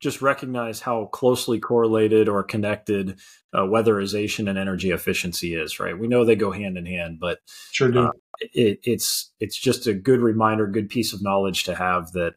just 0.00 0.20
recognize 0.20 0.80
how 0.80 1.06
closely 1.06 1.58
correlated 1.58 2.28
or 2.28 2.42
connected 2.42 3.18
uh, 3.54 3.60
weatherization 3.60 4.50
and 4.50 4.58
energy 4.58 4.90
efficiency 4.90 5.54
is, 5.54 5.80
right? 5.80 5.98
We 5.98 6.08
know 6.08 6.26
they 6.26 6.36
go 6.36 6.52
hand 6.52 6.76
in 6.76 6.84
hand, 6.84 7.18
but 7.18 7.38
sure 7.72 7.90
do. 7.90 8.00
Uh, 8.00 8.10
it, 8.52 8.80
it's, 8.82 9.32
it's 9.40 9.56
just 9.56 9.86
a 9.86 9.94
good 9.94 10.20
reminder, 10.20 10.66
good 10.66 10.90
piece 10.90 11.14
of 11.14 11.22
knowledge 11.22 11.64
to 11.64 11.74
have 11.74 12.12
that 12.12 12.34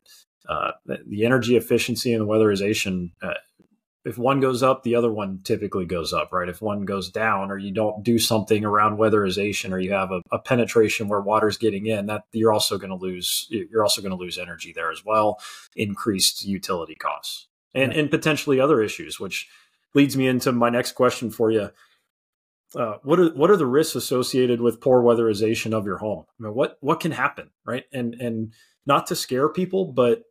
uh, 0.48 0.72
the 0.86 1.25
energy 1.25 1.57
efficiency 1.57 2.13
and 2.13 2.22
the 2.22 2.25
weatherization 2.25 3.12
uh, 3.22 3.34
if 4.07 4.17
one 4.17 4.39
goes 4.39 4.63
up, 4.63 4.83
the 4.83 4.95
other 4.95 5.11
one 5.11 5.41
typically 5.43 5.85
goes 5.85 6.13
up, 6.13 6.31
right? 6.31 6.47
If 6.47 6.61
one 6.61 6.85
goes 6.85 7.11
down, 7.11 7.51
or 7.51 7.57
you 7.57 7.73
don't 7.73 8.03
do 8.03 8.17
something 8.17 8.63
around 8.63 8.97
weatherization, 8.97 9.71
or 9.73 9.79
you 9.79 9.91
have 9.91 10.11
a, 10.11 10.21
a 10.31 10.39
penetration 10.39 11.09
where 11.09 11.19
water's 11.19 11.57
getting 11.57 11.87
in, 11.87 12.05
that 12.05 12.23
you're 12.31 12.53
also 12.53 12.77
going 12.77 12.89
to 12.89 12.95
lose. 12.95 13.47
You're 13.49 13.83
also 13.83 14.01
going 14.01 14.11
to 14.11 14.17
lose 14.17 14.37
energy 14.37 14.71
there 14.71 14.91
as 14.91 15.03
well, 15.03 15.41
increased 15.75 16.45
utility 16.45 16.95
costs, 16.95 17.47
and 17.75 17.91
yeah. 17.91 17.99
and 17.99 18.09
potentially 18.09 18.61
other 18.61 18.81
issues. 18.81 19.19
Which 19.19 19.49
leads 19.93 20.15
me 20.15 20.27
into 20.27 20.53
my 20.53 20.69
next 20.69 20.93
question 20.93 21.29
for 21.29 21.51
you. 21.51 21.69
Uh, 22.75 22.97
what 23.03 23.19
are 23.19 23.29
what 23.33 23.51
are 23.51 23.57
the 23.57 23.65
risks 23.65 23.95
associated 23.95 24.61
with 24.61 24.79
poor 24.79 25.03
weatherization 25.03 25.73
of 25.73 25.85
your 25.85 25.97
home? 25.97 26.23
I 26.39 26.43
mean, 26.43 26.53
what 26.53 26.77
what 26.79 27.01
can 27.01 27.11
happen, 27.11 27.49
right? 27.65 27.83
And 27.91 28.13
and 28.15 28.53
not 28.85 29.07
to 29.07 29.17
scare 29.17 29.49
people, 29.49 29.91
but 29.91 30.23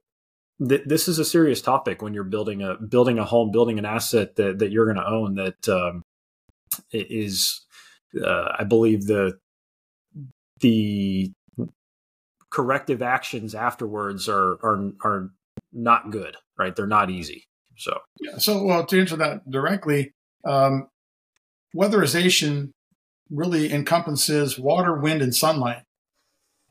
th- 0.67 0.85
this 0.87 1.09
is 1.09 1.19
a 1.19 1.25
serious 1.25 1.61
topic 1.61 2.03
when 2.03 2.15
you're 2.15 2.25
building 2.25 2.63
a 2.63 2.77
building 2.77 3.19
a 3.19 3.25
home, 3.25 3.51
building 3.51 3.79
an 3.79 3.85
asset 3.85 4.37
that 4.37 4.59
that 4.59 4.71
you're 4.71 4.87
going 4.87 4.97
to 4.97 5.09
own. 5.09 5.35
That 5.35 5.69
um, 5.69 6.03
is, 6.93 7.65
uh, 8.23 8.53
I 8.59 8.65
believe 8.65 9.07
the 9.07 9.39
the 10.61 11.33
corrective 12.51 13.03
actions 13.03 13.55
afterwards 13.55 14.29
are 14.29 14.53
are 14.63 14.93
are 15.05 15.31
not 15.73 16.11
good, 16.11 16.37
right? 16.59 16.75
They're 16.75 16.87
not 16.87 17.11
easy. 17.11 17.45
So 17.77 17.99
yeah. 18.21 18.39
So 18.39 18.63
well, 18.63 18.87
to 18.87 19.01
answer 19.01 19.17
that 19.17 19.51
directly, 19.51 20.13
um, 20.47 20.89
weatherization 21.75 22.71
really 23.31 23.73
encompasses 23.73 24.59
water, 24.59 24.99
wind, 24.99 25.21
and 25.21 25.35
sunlight. 25.35 25.83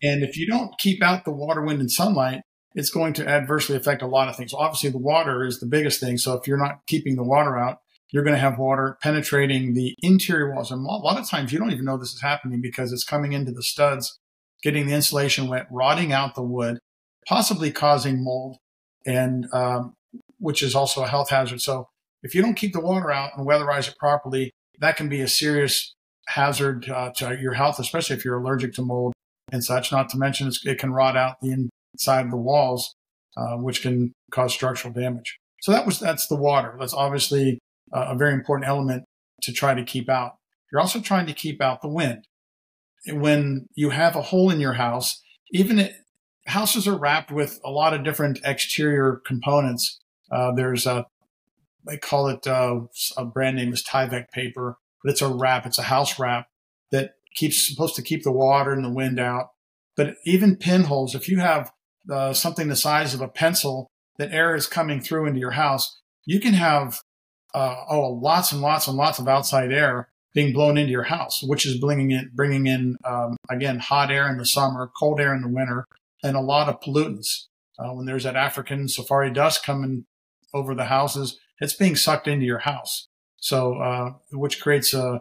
And 0.02 0.24
if 0.24 0.38
you 0.38 0.48
don't 0.48 0.78
keep 0.78 1.02
out 1.02 1.26
the 1.26 1.32
water, 1.32 1.62
wind, 1.62 1.80
and 1.80 1.92
sunlight, 1.92 2.42
it's 2.76 2.90
going 2.90 3.14
to 3.14 3.28
adversely 3.28 3.76
affect 3.76 4.02
a 4.02 4.08
lot 4.08 4.28
of 4.28 4.36
things. 4.36 4.54
Obviously, 4.54 4.90
the 4.90 4.98
water 4.98 5.44
is 5.46 5.60
the 5.60 5.66
biggest 5.66 6.00
thing. 6.00 6.18
So 6.18 6.34
if 6.34 6.48
you're 6.48 6.62
not 6.62 6.86
keeping 6.88 7.16
the 7.16 7.24
water 7.24 7.58
out, 7.58 7.80
you're 8.12 8.24
going 8.24 8.36
to 8.36 8.40
have 8.40 8.60
water 8.60 8.98
penetrating 9.02 9.74
the 9.74 9.96
interior 10.00 10.54
walls. 10.54 10.72
And 10.72 10.86
a 10.86 10.90
lot 10.90 11.18
of 11.18 11.30
times 11.30 11.52
you 11.52 11.60
don't 11.60 11.72
even 11.72 11.86
know 11.86 11.98
this 11.98 12.14
is 12.14 12.22
happening 12.22 12.62
because 12.62 12.92
it's 12.92 13.06
coming 13.06 13.34
into 13.34 13.52
the 13.52 13.64
studs, 13.64 14.20
getting 14.62 14.88
the 14.88 14.94
insulation 14.94 15.48
wet, 15.48 15.68
rotting 15.72 16.12
out 16.12 16.36
the 16.36 16.44
wood, 16.44 16.80
possibly 17.28 17.72
causing 17.72 18.24
mold, 18.24 18.58
and 19.06 19.48
um, 19.54 19.96
which 20.38 20.62
is 20.62 20.76
also 20.76 21.04
a 21.04 21.08
health 21.08 21.30
hazard. 21.30 21.62
So 21.62 21.88
if 22.24 22.36
you 22.36 22.42
don't 22.42 22.56
keep 22.56 22.74
the 22.74 22.82
water 22.82 23.12
out 23.12 23.32
and 23.38 23.48
weatherize 23.48 23.88
it 23.88 23.98
properly, 23.98 24.52
that 24.80 24.98
can 24.98 25.10
be 25.10 25.22
a 25.22 25.28
serious 25.28 25.96
hazard 26.28 26.90
uh, 26.90 27.12
to 27.18 27.38
your 27.40 27.54
health, 27.54 27.80
especially 27.80 28.18
if 28.18 28.26
you're 28.26 28.38
allergic 28.38 28.74
to 28.74 28.82
mold 28.82 29.14
and 29.52 29.64
such. 29.64 29.92
Not 29.92 30.10
to 30.10 30.18
mention 30.18 30.52
it 30.66 30.80
can 30.80 30.92
rot 30.92 31.16
out 31.16 31.40
the 31.42 31.52
in, 31.52 31.70
side 32.00 32.26
of 32.26 32.32
the 32.32 32.38
walls, 32.38 32.96
uh, 33.38 33.56
which 33.56 33.82
can 33.82 34.14
cause 34.32 34.54
structural 34.54 34.94
damage. 34.94 35.40
So 35.62 35.72
that 35.72 35.86
was 35.86 36.00
that's 36.00 36.28
the 36.28 36.36
water. 36.36 36.76
That's 36.80 36.94
obviously 36.94 37.60
uh, 37.94 38.08
a 38.10 38.16
very 38.16 38.34
important 38.34 38.68
element 38.68 39.06
to 39.42 39.52
try 39.52 39.74
to 39.74 39.84
keep 39.84 40.10
out. 40.10 40.36
You're 40.72 40.82
also 40.82 41.00
trying 41.00 41.28
to 41.28 41.34
keep 41.34 41.62
out 41.62 41.82
the 41.82 41.88
wind. 41.88 42.28
When 43.08 43.68
you 43.76 43.92
have 43.92 44.16
a 44.16 44.22
hole 44.22 44.50
in 44.50 44.60
your 44.60 44.74
house, 44.74 45.22
even 45.52 45.80
it, 45.80 45.94
houses 46.48 46.88
are 46.88 46.98
wrapped 46.98 47.32
with 47.32 47.60
a 47.64 47.70
lot 47.70 47.94
of 47.94 48.04
different 48.04 48.40
exterior 48.44 49.22
components. 49.26 50.00
Uh, 50.32 50.52
there's 50.54 50.86
a 50.86 51.06
they 51.86 51.98
call 51.98 52.28
it 52.28 52.48
uh, 52.48 52.82
a 53.16 53.26
brand 53.26 53.58
name 53.58 53.72
is 53.72 53.84
Tyvek 53.84 54.32
paper, 54.32 54.78
but 55.04 55.12
it's 55.12 55.22
a 55.22 55.28
wrap. 55.28 55.66
It's 55.66 55.78
a 55.78 55.84
house 55.84 56.18
wrap 56.18 56.48
that 56.92 57.14
keeps 57.36 57.68
supposed 57.68 57.96
to 57.96 58.02
keep 58.02 58.24
the 58.24 58.32
water 58.32 58.72
and 58.72 58.84
the 58.84 58.90
wind 58.90 59.20
out. 59.20 59.50
But 59.96 60.16
even 60.26 60.58
pinholes, 60.58 61.16
if 61.16 61.30
you 61.30 61.40
have 61.40 61.72
uh, 62.12 62.34
something 62.34 62.68
the 62.68 62.76
size 62.76 63.14
of 63.14 63.22
a 63.22 63.28
pencil 63.28 63.88
that 64.18 64.32
air 64.32 64.56
is 64.56 64.68
coming 64.68 65.02
through 65.02 65.26
into 65.28 65.40
your 65.40 65.52
house, 65.52 66.00
you 66.26 66.40
can 66.40 66.54
have 66.54 67.00
uh, 67.54 67.76
oh 67.90 68.10
lots 68.12 68.52
and 68.52 68.62
lots 68.62 68.88
and 68.88 68.98
lots 68.98 69.20
of 69.20 69.28
outside 69.28 69.72
air 69.72 70.10
being 70.34 70.52
blown 70.52 70.78
into 70.78 70.92
your 70.92 71.04
house, 71.04 71.42
which 71.42 71.66
is 71.66 71.80
bringing 71.80 72.12
in 72.12 72.30
bringing 72.34 72.68
in 72.68 72.98
um, 73.06 73.38
again 73.50 73.80
hot 73.80 74.12
air 74.12 74.30
in 74.30 74.38
the 74.38 74.46
summer, 74.46 74.92
cold 75.00 75.20
air 75.20 75.34
in 75.34 75.42
the 75.42 75.50
winter, 75.50 75.86
and 76.24 76.36
a 76.36 76.42
lot 76.42 76.70
of 76.70 76.80
pollutants. 76.82 77.46
Uh, 77.78 77.94
when 77.94 78.06
there's 78.06 78.24
that 78.24 78.36
African 78.36 78.88
safari 78.88 79.32
dust 79.32 79.66
coming 79.66 80.06
over 80.54 80.74
the 80.74 80.86
houses, 80.86 81.38
it's 81.60 81.74
being 81.74 81.96
sucked 81.96 82.28
into 82.28 82.46
your 82.46 82.60
house. 82.60 83.08
So, 83.38 83.76
uh, 83.76 84.14
which 84.32 84.62
creates 84.62 84.94
a, 84.94 85.20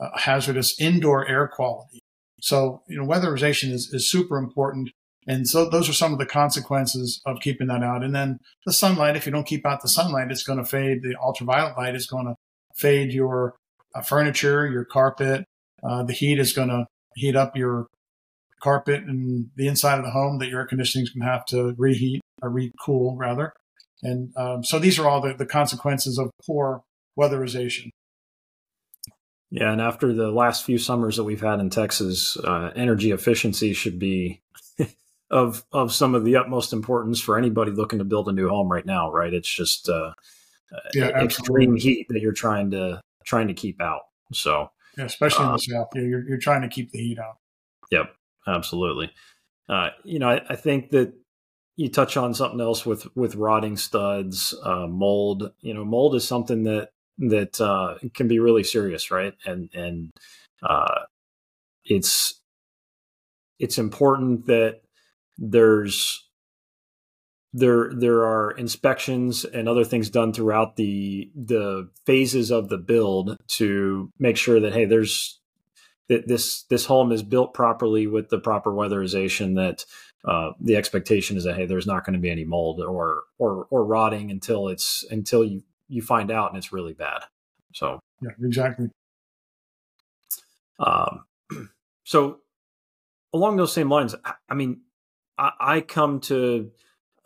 a, 0.00 0.20
hazardous 0.20 0.80
indoor 0.80 1.28
air 1.28 1.48
quality. 1.48 2.00
So, 2.40 2.82
you 2.88 2.96
know, 2.96 3.06
weatherization 3.06 3.70
is, 3.70 3.92
is 3.92 4.10
super 4.10 4.38
important. 4.38 4.90
And 5.26 5.48
so 5.48 5.68
those 5.68 5.88
are 5.88 5.92
some 5.92 6.12
of 6.12 6.18
the 6.18 6.26
consequences 6.26 7.20
of 7.26 7.40
keeping 7.40 7.66
that 7.66 7.82
out. 7.82 8.04
And 8.04 8.14
then 8.14 8.38
the 8.64 8.72
sunlight, 8.72 9.16
if 9.16 9.26
you 9.26 9.32
don't 9.32 9.46
keep 9.46 9.66
out 9.66 9.82
the 9.82 9.88
sunlight, 9.88 10.30
it's 10.30 10.44
going 10.44 10.58
to 10.58 10.64
fade. 10.64 11.02
The 11.02 11.16
ultraviolet 11.20 11.76
light 11.76 11.96
is 11.96 12.06
going 12.06 12.26
to 12.26 12.34
fade 12.76 13.12
your 13.12 13.56
uh, 13.94 14.02
furniture, 14.02 14.68
your 14.68 14.84
carpet. 14.84 15.44
Uh, 15.82 16.04
the 16.04 16.12
heat 16.12 16.38
is 16.38 16.52
going 16.52 16.68
to 16.68 16.86
heat 17.16 17.34
up 17.34 17.56
your 17.56 17.86
carpet 18.62 19.02
and 19.04 19.50
the 19.56 19.68
inside 19.68 19.98
of 19.98 20.04
the 20.04 20.10
home 20.10 20.38
that 20.38 20.48
your 20.48 20.60
air 20.60 20.66
conditioning 20.66 21.04
is 21.04 21.10
going 21.10 21.26
to 21.26 21.32
have 21.32 21.44
to 21.46 21.74
reheat 21.76 22.20
or 22.42 22.50
recool 22.50 23.14
rather. 23.16 23.52
And 24.02 24.32
um, 24.36 24.62
so 24.64 24.78
these 24.78 24.98
are 24.98 25.08
all 25.08 25.20
the, 25.20 25.34
the 25.34 25.46
consequences 25.46 26.18
of 26.18 26.30
poor 26.46 26.82
weatherization. 27.18 27.90
Yeah, 29.50 29.72
and 29.72 29.80
after 29.80 30.12
the 30.12 30.30
last 30.30 30.64
few 30.64 30.76
summers 30.78 31.16
that 31.16 31.24
we've 31.24 31.40
had 31.40 31.60
in 31.60 31.70
Texas, 31.70 32.36
uh, 32.36 32.72
energy 32.74 33.12
efficiency 33.12 33.72
should 33.72 33.98
be 33.98 34.42
of 35.30 35.64
of 35.72 35.92
some 35.92 36.14
of 36.14 36.24
the 36.24 36.36
utmost 36.36 36.72
importance 36.72 37.20
for 37.20 37.36
anybody 37.36 37.72
looking 37.72 37.98
to 37.98 38.04
build 38.04 38.28
a 38.28 38.32
new 38.32 38.48
home 38.48 38.70
right 38.70 38.86
now. 38.86 39.10
Right? 39.10 39.32
It's 39.32 39.52
just 39.52 39.88
uh, 39.88 40.12
yeah, 40.94 41.08
extreme 41.08 41.76
heat 41.76 42.06
that 42.10 42.20
you're 42.20 42.32
trying 42.32 42.70
to 42.72 43.00
trying 43.24 43.48
to 43.48 43.54
keep 43.54 43.80
out. 43.80 44.02
So 44.32 44.70
yeah, 44.96 45.04
especially 45.04 45.44
uh, 45.44 45.48
in 45.48 45.52
the 45.52 45.58
south, 45.58 45.88
yeah, 45.94 46.02
you're 46.02 46.28
you're 46.28 46.38
trying 46.38 46.62
to 46.62 46.68
keep 46.68 46.90
the 46.92 46.98
heat 46.98 47.18
out. 47.18 47.36
Yep, 47.90 48.14
absolutely. 48.46 49.10
Uh, 49.68 49.90
you 50.04 50.18
know, 50.18 50.28
I, 50.28 50.42
I, 50.48 50.56
think 50.56 50.90
that 50.90 51.12
you 51.76 51.88
touch 51.88 52.16
on 52.16 52.34
something 52.34 52.60
else 52.60 52.86
with 52.86 53.06
with 53.16 53.34
rotting 53.34 53.76
studs, 53.76 54.54
uh, 54.62 54.86
mold. 54.86 55.52
You 55.60 55.74
know, 55.74 55.84
mold 55.84 56.14
is 56.14 56.26
something 56.26 56.62
that 56.64 56.90
that 57.18 57.60
uh, 57.60 57.94
can 58.14 58.28
be 58.28 58.38
really 58.38 58.64
serious, 58.64 59.10
right? 59.10 59.34
And 59.44 59.70
and 59.74 60.12
uh, 60.62 61.00
it's 61.84 62.40
it's 63.58 63.78
important 63.78 64.46
that 64.46 64.82
there's 65.38 66.26
there 67.52 67.90
there 67.94 68.24
are 68.24 68.50
inspections 68.52 69.44
and 69.44 69.68
other 69.68 69.84
things 69.84 70.10
done 70.10 70.32
throughout 70.32 70.76
the 70.76 71.30
the 71.34 71.88
phases 72.04 72.50
of 72.50 72.68
the 72.68 72.76
build 72.76 73.36
to 73.48 74.10
make 74.18 74.36
sure 74.36 74.60
that 74.60 74.74
hey 74.74 74.84
there's 74.84 75.40
that 76.08 76.28
this 76.28 76.64
this 76.64 76.84
home 76.86 77.12
is 77.12 77.22
built 77.22 77.54
properly 77.54 78.06
with 78.06 78.28
the 78.28 78.38
proper 78.38 78.72
weatherization 78.72 79.56
that 79.56 79.84
uh, 80.26 80.52
the 80.60 80.76
expectation 80.76 81.36
is 81.36 81.44
that 81.44 81.56
hey 81.56 81.66
there's 81.66 81.86
not 81.86 82.04
going 82.04 82.14
to 82.14 82.20
be 82.20 82.30
any 82.30 82.44
mold 82.44 82.80
or 82.80 83.22
or 83.38 83.66
or 83.70 83.84
rotting 83.84 84.30
until 84.30 84.68
it's 84.68 85.04
until 85.10 85.42
you 85.42 85.62
you 85.88 86.02
find 86.02 86.30
out 86.30 86.50
and 86.50 86.58
it's 86.58 86.72
really 86.72 86.94
bad. 86.94 87.22
So. 87.72 88.00
Yeah 88.20 88.30
exactly. 88.42 88.90
Um 90.78 91.24
so 92.04 92.40
along 93.32 93.56
those 93.56 93.72
same 93.72 93.90
lines 93.90 94.14
i 94.48 94.54
mean 94.54 94.80
i, 95.38 95.50
I 95.60 95.80
come 95.80 96.20
to 96.20 96.70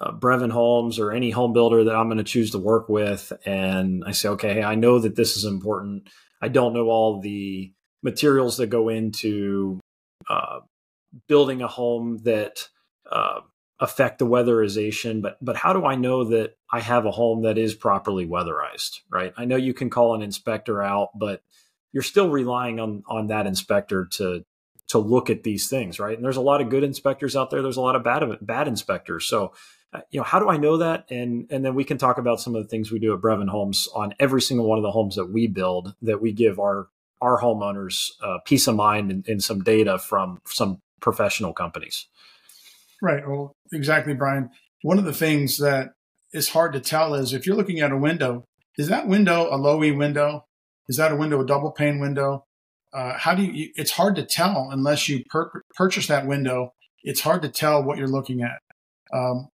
uh, 0.00 0.12
Breven 0.12 0.50
Homes 0.50 0.98
or 0.98 1.12
any 1.12 1.30
home 1.30 1.52
builder 1.52 1.84
that 1.84 1.94
I'm 1.94 2.08
going 2.08 2.18
to 2.18 2.24
choose 2.24 2.52
to 2.52 2.58
work 2.58 2.88
with, 2.88 3.32
and 3.44 4.02
I 4.06 4.12
say, 4.12 4.30
okay, 4.30 4.62
I 4.62 4.74
know 4.74 4.98
that 4.98 5.16
this 5.16 5.36
is 5.36 5.44
important. 5.44 6.08
I 6.40 6.48
don't 6.48 6.72
know 6.72 6.88
all 6.88 7.20
the 7.20 7.72
materials 8.02 8.56
that 8.56 8.68
go 8.68 8.88
into 8.88 9.78
uh, 10.28 10.60
building 11.28 11.60
a 11.60 11.68
home 11.68 12.18
that 12.24 12.68
uh, 13.10 13.40
affect 13.78 14.18
the 14.18 14.26
weatherization, 14.26 15.20
but 15.20 15.36
but 15.42 15.56
how 15.56 15.72
do 15.72 15.84
I 15.84 15.96
know 15.96 16.24
that 16.24 16.56
I 16.72 16.80
have 16.80 17.04
a 17.04 17.10
home 17.10 17.42
that 17.42 17.58
is 17.58 17.74
properly 17.74 18.26
weatherized? 18.26 19.00
Right? 19.10 19.34
I 19.36 19.44
know 19.44 19.56
you 19.56 19.74
can 19.74 19.90
call 19.90 20.14
an 20.14 20.22
inspector 20.22 20.82
out, 20.82 21.10
but 21.18 21.42
you're 21.92 22.02
still 22.02 22.30
relying 22.30 22.80
on 22.80 23.02
on 23.06 23.26
that 23.26 23.46
inspector 23.46 24.06
to 24.12 24.44
to 24.90 24.98
look 24.98 25.30
at 25.30 25.42
these 25.42 25.68
things, 25.68 25.98
right? 25.98 26.16
And 26.16 26.24
there's 26.24 26.36
a 26.36 26.40
lot 26.42 26.60
of 26.60 26.68
good 26.68 26.84
inspectors 26.84 27.36
out 27.36 27.50
there. 27.50 27.62
There's 27.62 27.76
a 27.76 27.80
lot 27.80 27.96
of 27.96 28.04
bad 28.04 28.24
bad 28.40 28.68
inspectors. 28.68 29.26
So 29.26 29.52
uh, 29.92 30.00
you 30.10 30.20
know, 30.20 30.24
how 30.24 30.38
do 30.38 30.48
I 30.48 30.56
know 30.56 30.78
that? 30.78 31.06
And 31.10 31.46
and 31.50 31.64
then 31.64 31.74
we 31.74 31.84
can 31.84 31.98
talk 31.98 32.18
about 32.18 32.40
some 32.40 32.54
of 32.54 32.62
the 32.62 32.68
things 32.68 32.92
we 32.92 32.98
do 32.98 33.14
at 33.14 33.20
Breven 33.20 33.48
Homes 33.48 33.88
on 33.94 34.14
every 34.20 34.40
single 34.40 34.66
one 34.66 34.78
of 34.78 34.82
the 34.82 34.90
homes 34.92 35.16
that 35.16 35.26
we 35.26 35.48
build 35.48 35.94
that 36.02 36.20
we 36.20 36.32
give 36.32 36.58
our 36.60 36.88
our 37.20 37.40
homeowners 37.40 38.10
uh, 38.22 38.38
peace 38.46 38.66
of 38.66 38.76
mind 38.76 39.10
and, 39.10 39.28
and, 39.28 39.44
some 39.44 39.62
data 39.62 39.98
from 39.98 40.40
some 40.46 40.78
professional 41.02 41.52
companies. 41.52 42.06
Right. 43.02 43.28
Well, 43.28 43.52
exactly, 43.74 44.14
Bryan. 44.14 44.48
One 44.80 44.98
of 44.98 45.04
the 45.04 45.12
things 45.12 45.58
that 45.58 45.90
is 46.32 46.48
hard 46.48 46.72
to 46.72 46.80
tell 46.80 47.14
is 47.14 47.34
if 47.34 47.46
you're 47.46 47.56
looking 47.56 47.80
at 47.80 47.92
a 47.92 47.96
window, 47.96 48.46
is 48.78 48.88
that 48.88 49.06
window 49.06 49.48
a 49.50 49.58
low 49.58 49.84
E 49.84 49.92
window? 49.92 50.46
Is 50.88 50.96
that 50.96 51.12
a 51.12 51.16
window 51.16 51.42
a 51.42 51.46
double 51.46 51.72
pane 51.72 52.00
window? 52.00 52.46
Uh, 52.92 53.14
how 53.16 53.34
do 53.34 53.42
you? 53.42 53.70
It's 53.76 53.92
hard 53.92 54.16
to 54.16 54.24
tell 54.24 54.68
unless 54.70 55.08
you 55.08 55.24
per- 55.30 55.62
purchase 55.76 56.06
that 56.08 56.26
window. 56.26 56.74
It's 57.02 57.20
hard 57.20 57.42
to 57.42 57.48
tell 57.48 57.82
what 57.82 57.98
you're 57.98 58.08
looking 58.08 58.42
at. 58.42 58.60
Um, 59.12 59.48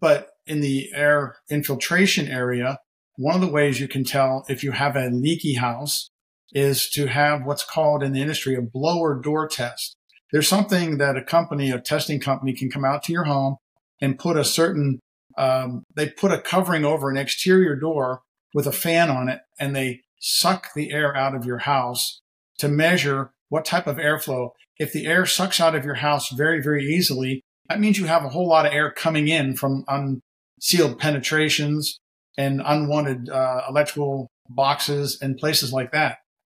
but 0.00 0.30
in 0.46 0.60
the 0.60 0.90
air 0.94 1.36
infiltration 1.50 2.28
area, 2.28 2.78
one 3.16 3.34
of 3.34 3.40
the 3.40 3.52
ways 3.52 3.80
you 3.80 3.88
can 3.88 4.04
tell 4.04 4.44
if 4.48 4.64
you 4.64 4.72
have 4.72 4.96
a 4.96 5.10
leaky 5.10 5.54
house 5.54 6.10
is 6.52 6.88
to 6.90 7.06
have 7.06 7.44
what's 7.44 7.64
called 7.64 8.02
in 8.02 8.12
the 8.12 8.22
industry 8.22 8.54
a 8.54 8.62
blower 8.62 9.20
door 9.20 9.48
test. 9.48 9.96
There's 10.32 10.48
something 10.48 10.98
that 10.98 11.16
a 11.16 11.22
company, 11.22 11.70
a 11.70 11.80
testing 11.80 12.20
company 12.20 12.54
can 12.54 12.70
come 12.70 12.84
out 12.84 13.02
to 13.04 13.12
your 13.12 13.24
home 13.24 13.56
and 14.00 14.18
put 14.18 14.36
a 14.36 14.44
certain, 14.44 14.98
um, 15.36 15.84
they 15.94 16.08
put 16.08 16.32
a 16.32 16.40
covering 16.40 16.84
over 16.84 17.10
an 17.10 17.16
exterior 17.16 17.76
door 17.76 18.22
with 18.54 18.66
a 18.66 18.72
fan 18.72 19.10
on 19.10 19.28
it 19.28 19.40
and 19.58 19.76
they 19.76 20.00
suck 20.20 20.72
the 20.74 20.90
air 20.90 21.14
out 21.16 21.34
of 21.34 21.44
your 21.44 21.58
house 21.58 22.20
to 22.58 22.68
measure 22.68 23.30
what 23.48 23.64
type 23.64 23.86
of 23.86 23.96
airflow. 23.96 24.50
If 24.78 24.92
the 24.92 25.06
air 25.06 25.26
sucks 25.26 25.60
out 25.60 25.74
of 25.74 25.84
your 25.84 25.96
house 25.96 26.30
very, 26.30 26.62
very 26.62 26.84
easily, 26.84 27.42
that 27.68 27.80
means 27.80 27.98
you 27.98 28.06
have 28.06 28.24
a 28.24 28.30
whole 28.30 28.48
lot 28.48 28.66
of 28.66 28.72
air 28.72 28.90
coming 28.90 29.28
in 29.28 29.54
from 29.54 29.84
unsealed 29.88 30.98
penetrations 30.98 31.98
and 32.36 32.62
unwanted 32.64 33.28
uh, 33.28 33.62
electrical 33.68 34.28
boxes 34.48 35.18
and 35.20 35.36
places 35.36 35.72
like 35.72 35.92
that. 35.92 36.18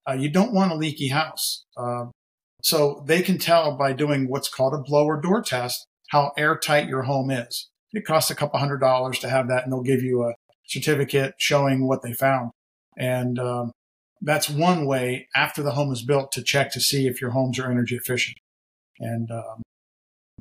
Uh, 0.08 0.14
you 0.14 0.28
don't 0.28 0.52
want 0.52 0.72
a 0.72 0.76
leaky 0.76 1.08
house. 1.08 1.64
Uh, 1.76 2.06
so 2.62 3.02
they 3.06 3.22
can 3.22 3.38
tell 3.38 3.76
by 3.76 3.92
doing 3.92 4.28
what's 4.28 4.48
called 4.48 4.74
a 4.74 4.82
blower 4.82 5.20
door 5.20 5.42
test 5.42 5.86
how 6.10 6.32
airtight 6.36 6.88
your 6.88 7.02
home 7.02 7.30
is. 7.30 7.68
It 7.92 8.04
costs 8.04 8.30
a 8.30 8.34
couple 8.34 8.58
hundred 8.58 8.78
dollars 8.78 9.18
to 9.20 9.28
have 9.28 9.48
that, 9.48 9.64
and 9.64 9.72
they'll 9.72 9.82
give 9.82 10.02
you 10.02 10.24
a 10.24 10.34
certificate 10.66 11.34
showing 11.38 11.86
what 11.86 12.02
they 12.02 12.12
found. 12.12 12.50
And 12.96 13.38
um, 13.38 13.72
that's 14.22 14.48
one 14.48 14.86
way 14.86 15.28
after 15.34 15.62
the 15.62 15.72
home 15.72 15.92
is 15.92 16.04
built 16.04 16.32
to 16.32 16.42
check 16.42 16.72
to 16.72 16.80
see 16.80 17.06
if 17.06 17.20
your 17.20 17.30
homes 17.30 17.58
are 17.58 17.70
energy 17.70 17.96
efficient. 17.96 18.36
And 18.98 19.30
um, 19.30 19.62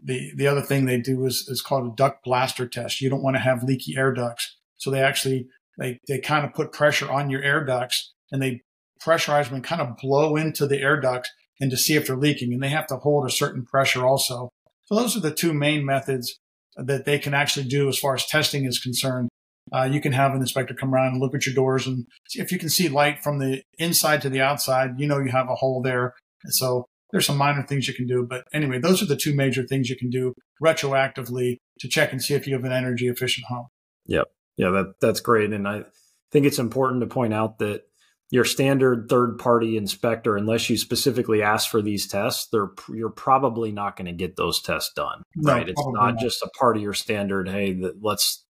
the 0.04 0.32
the 0.36 0.48
other 0.48 0.62
thing 0.62 0.86
they 0.86 1.00
do 1.00 1.26
is 1.26 1.48
is 1.48 1.62
called 1.62 1.91
a 1.91 1.96
duct 1.96 2.24
blaster 2.24 2.67
test. 2.67 3.02
You 3.02 3.10
don't 3.10 3.24
want 3.24 3.36
to 3.36 3.41
have 3.41 3.63
leaky 3.63 3.96
air 3.98 4.13
ducts, 4.13 4.58
so 4.78 4.91
they 4.91 5.02
actually 5.02 5.48
they 5.78 6.00
they 6.08 6.20
kind 6.20 6.46
of 6.46 6.54
put 6.54 6.72
pressure 6.72 7.12
on 7.12 7.30
your 7.30 7.41
air 7.41 7.63
ducts 7.63 8.13
and 8.32 8.41
they 8.41 8.62
pressurize 9.02 9.46
them 9.46 9.56
and 9.56 9.63
kind 9.63 9.82
of 9.82 9.98
blow 9.98 10.36
into 10.36 10.67
the 10.67 10.80
air 10.80 11.00
ducts 11.00 11.30
and 11.60 11.72
to 11.72 11.78
see 11.78 11.96
if 11.96 12.08
they're 12.08 12.15
leaking. 12.15 12.54
And 12.54 12.62
they 12.62 12.70
have 12.70 12.88
to 12.88 12.98
hold 12.98 13.26
a 13.26 13.32
certain 13.32 13.65
pressure 13.65 14.06
also. 14.06 14.50
So 14.86 14.96
those 14.96 15.15
are 15.15 15.22
the 15.22 15.34
two 15.34 15.54
main 15.54 15.86
methods 15.86 16.39
that 16.76 17.06
they 17.06 17.20
can 17.20 17.34
actually 17.34 17.67
do 17.67 17.89
as 17.89 17.98
far 17.98 18.15
as 18.15 18.26
testing 18.26 18.65
is 18.65 18.80
concerned. 18.80 19.30
Uh, 19.73 19.84
you 19.84 20.01
can 20.01 20.12
have 20.12 20.34
an 20.34 20.41
inspector 20.41 20.73
come 20.73 20.93
around 20.93 21.13
and 21.13 21.21
look 21.21 21.34
at 21.34 21.45
your 21.45 21.55
doors 21.55 21.88
and 21.88 22.05
see 22.27 22.41
if 22.41 22.51
you 22.51 22.60
can 22.60 22.69
see 22.69 22.89
light 22.89 23.23
from 23.23 23.39
the 23.39 23.63
inside 23.77 24.21
to 24.21 24.29
the 24.29 24.41
outside. 24.41 24.99
You 24.99 25.07
know 25.07 25.19
you 25.19 25.31
have 25.31 25.49
a 25.49 25.55
hole 25.55 25.81
there. 25.81 26.13
And 26.43 26.53
so 26.53 26.86
there's 27.12 27.25
some 27.25 27.38
minor 27.38 27.63
things 27.63 27.88
you 27.88 27.93
can 27.93 28.07
do. 28.07 28.25
But 28.27 28.45
anyway, 28.53 28.79
those 28.79 29.01
are 29.01 29.05
the 29.05 29.15
two 29.15 29.36
major 29.36 29.63
things 29.65 29.89
you 29.89 29.95
can 29.95 30.10
do 30.10 30.34
retroactively 30.62 31.57
to 31.79 31.88
check 31.88 32.12
and 32.12 32.21
see 32.21 32.34
if 32.34 32.47
you 32.47 32.53
have 32.55 32.63
an 32.63 32.71
energy 32.71 33.07
efficient 33.07 33.45
home. 33.47 33.67
Yep. 34.07 34.27
Yeah, 34.57 34.69
that 34.71 34.93
that's 34.99 35.19
great. 35.19 35.53
And 35.53 35.67
I 35.67 35.84
think 36.31 36.45
it's 36.45 36.60
important 36.60 37.01
to 37.01 37.07
point 37.07 37.34
out 37.34 37.60
that 37.60 37.84
your 38.29 38.45
standard 38.45 39.07
third 39.10 39.38
party 39.38 39.75
inspector, 39.75 40.38
unless 40.38 40.69
you 40.69 40.77
specifically 40.77 41.41
ask 41.41 41.69
for 41.69 41.81
these 41.81 42.07
tests, 42.07 42.47
they're 42.51 42.69
you're 42.89 43.10
probably 43.10 43.71
not 43.71 43.97
going 43.97 44.05
to 44.05 44.13
get 44.13 44.38
those 44.38 44.62
tests 44.62 44.91
done. 44.95 45.23
No, 45.36 45.53
right. 45.53 45.67
It's 45.67 45.81
not, 45.86 46.13
not, 46.13 46.19
just 46.19 46.41
a 46.41 46.49
part 46.57 46.77
of 46.77 46.84
your 46.84 46.93
standard, 46.93 47.49
hey, 47.49 47.73
that 47.81 48.01
let's 48.01 48.45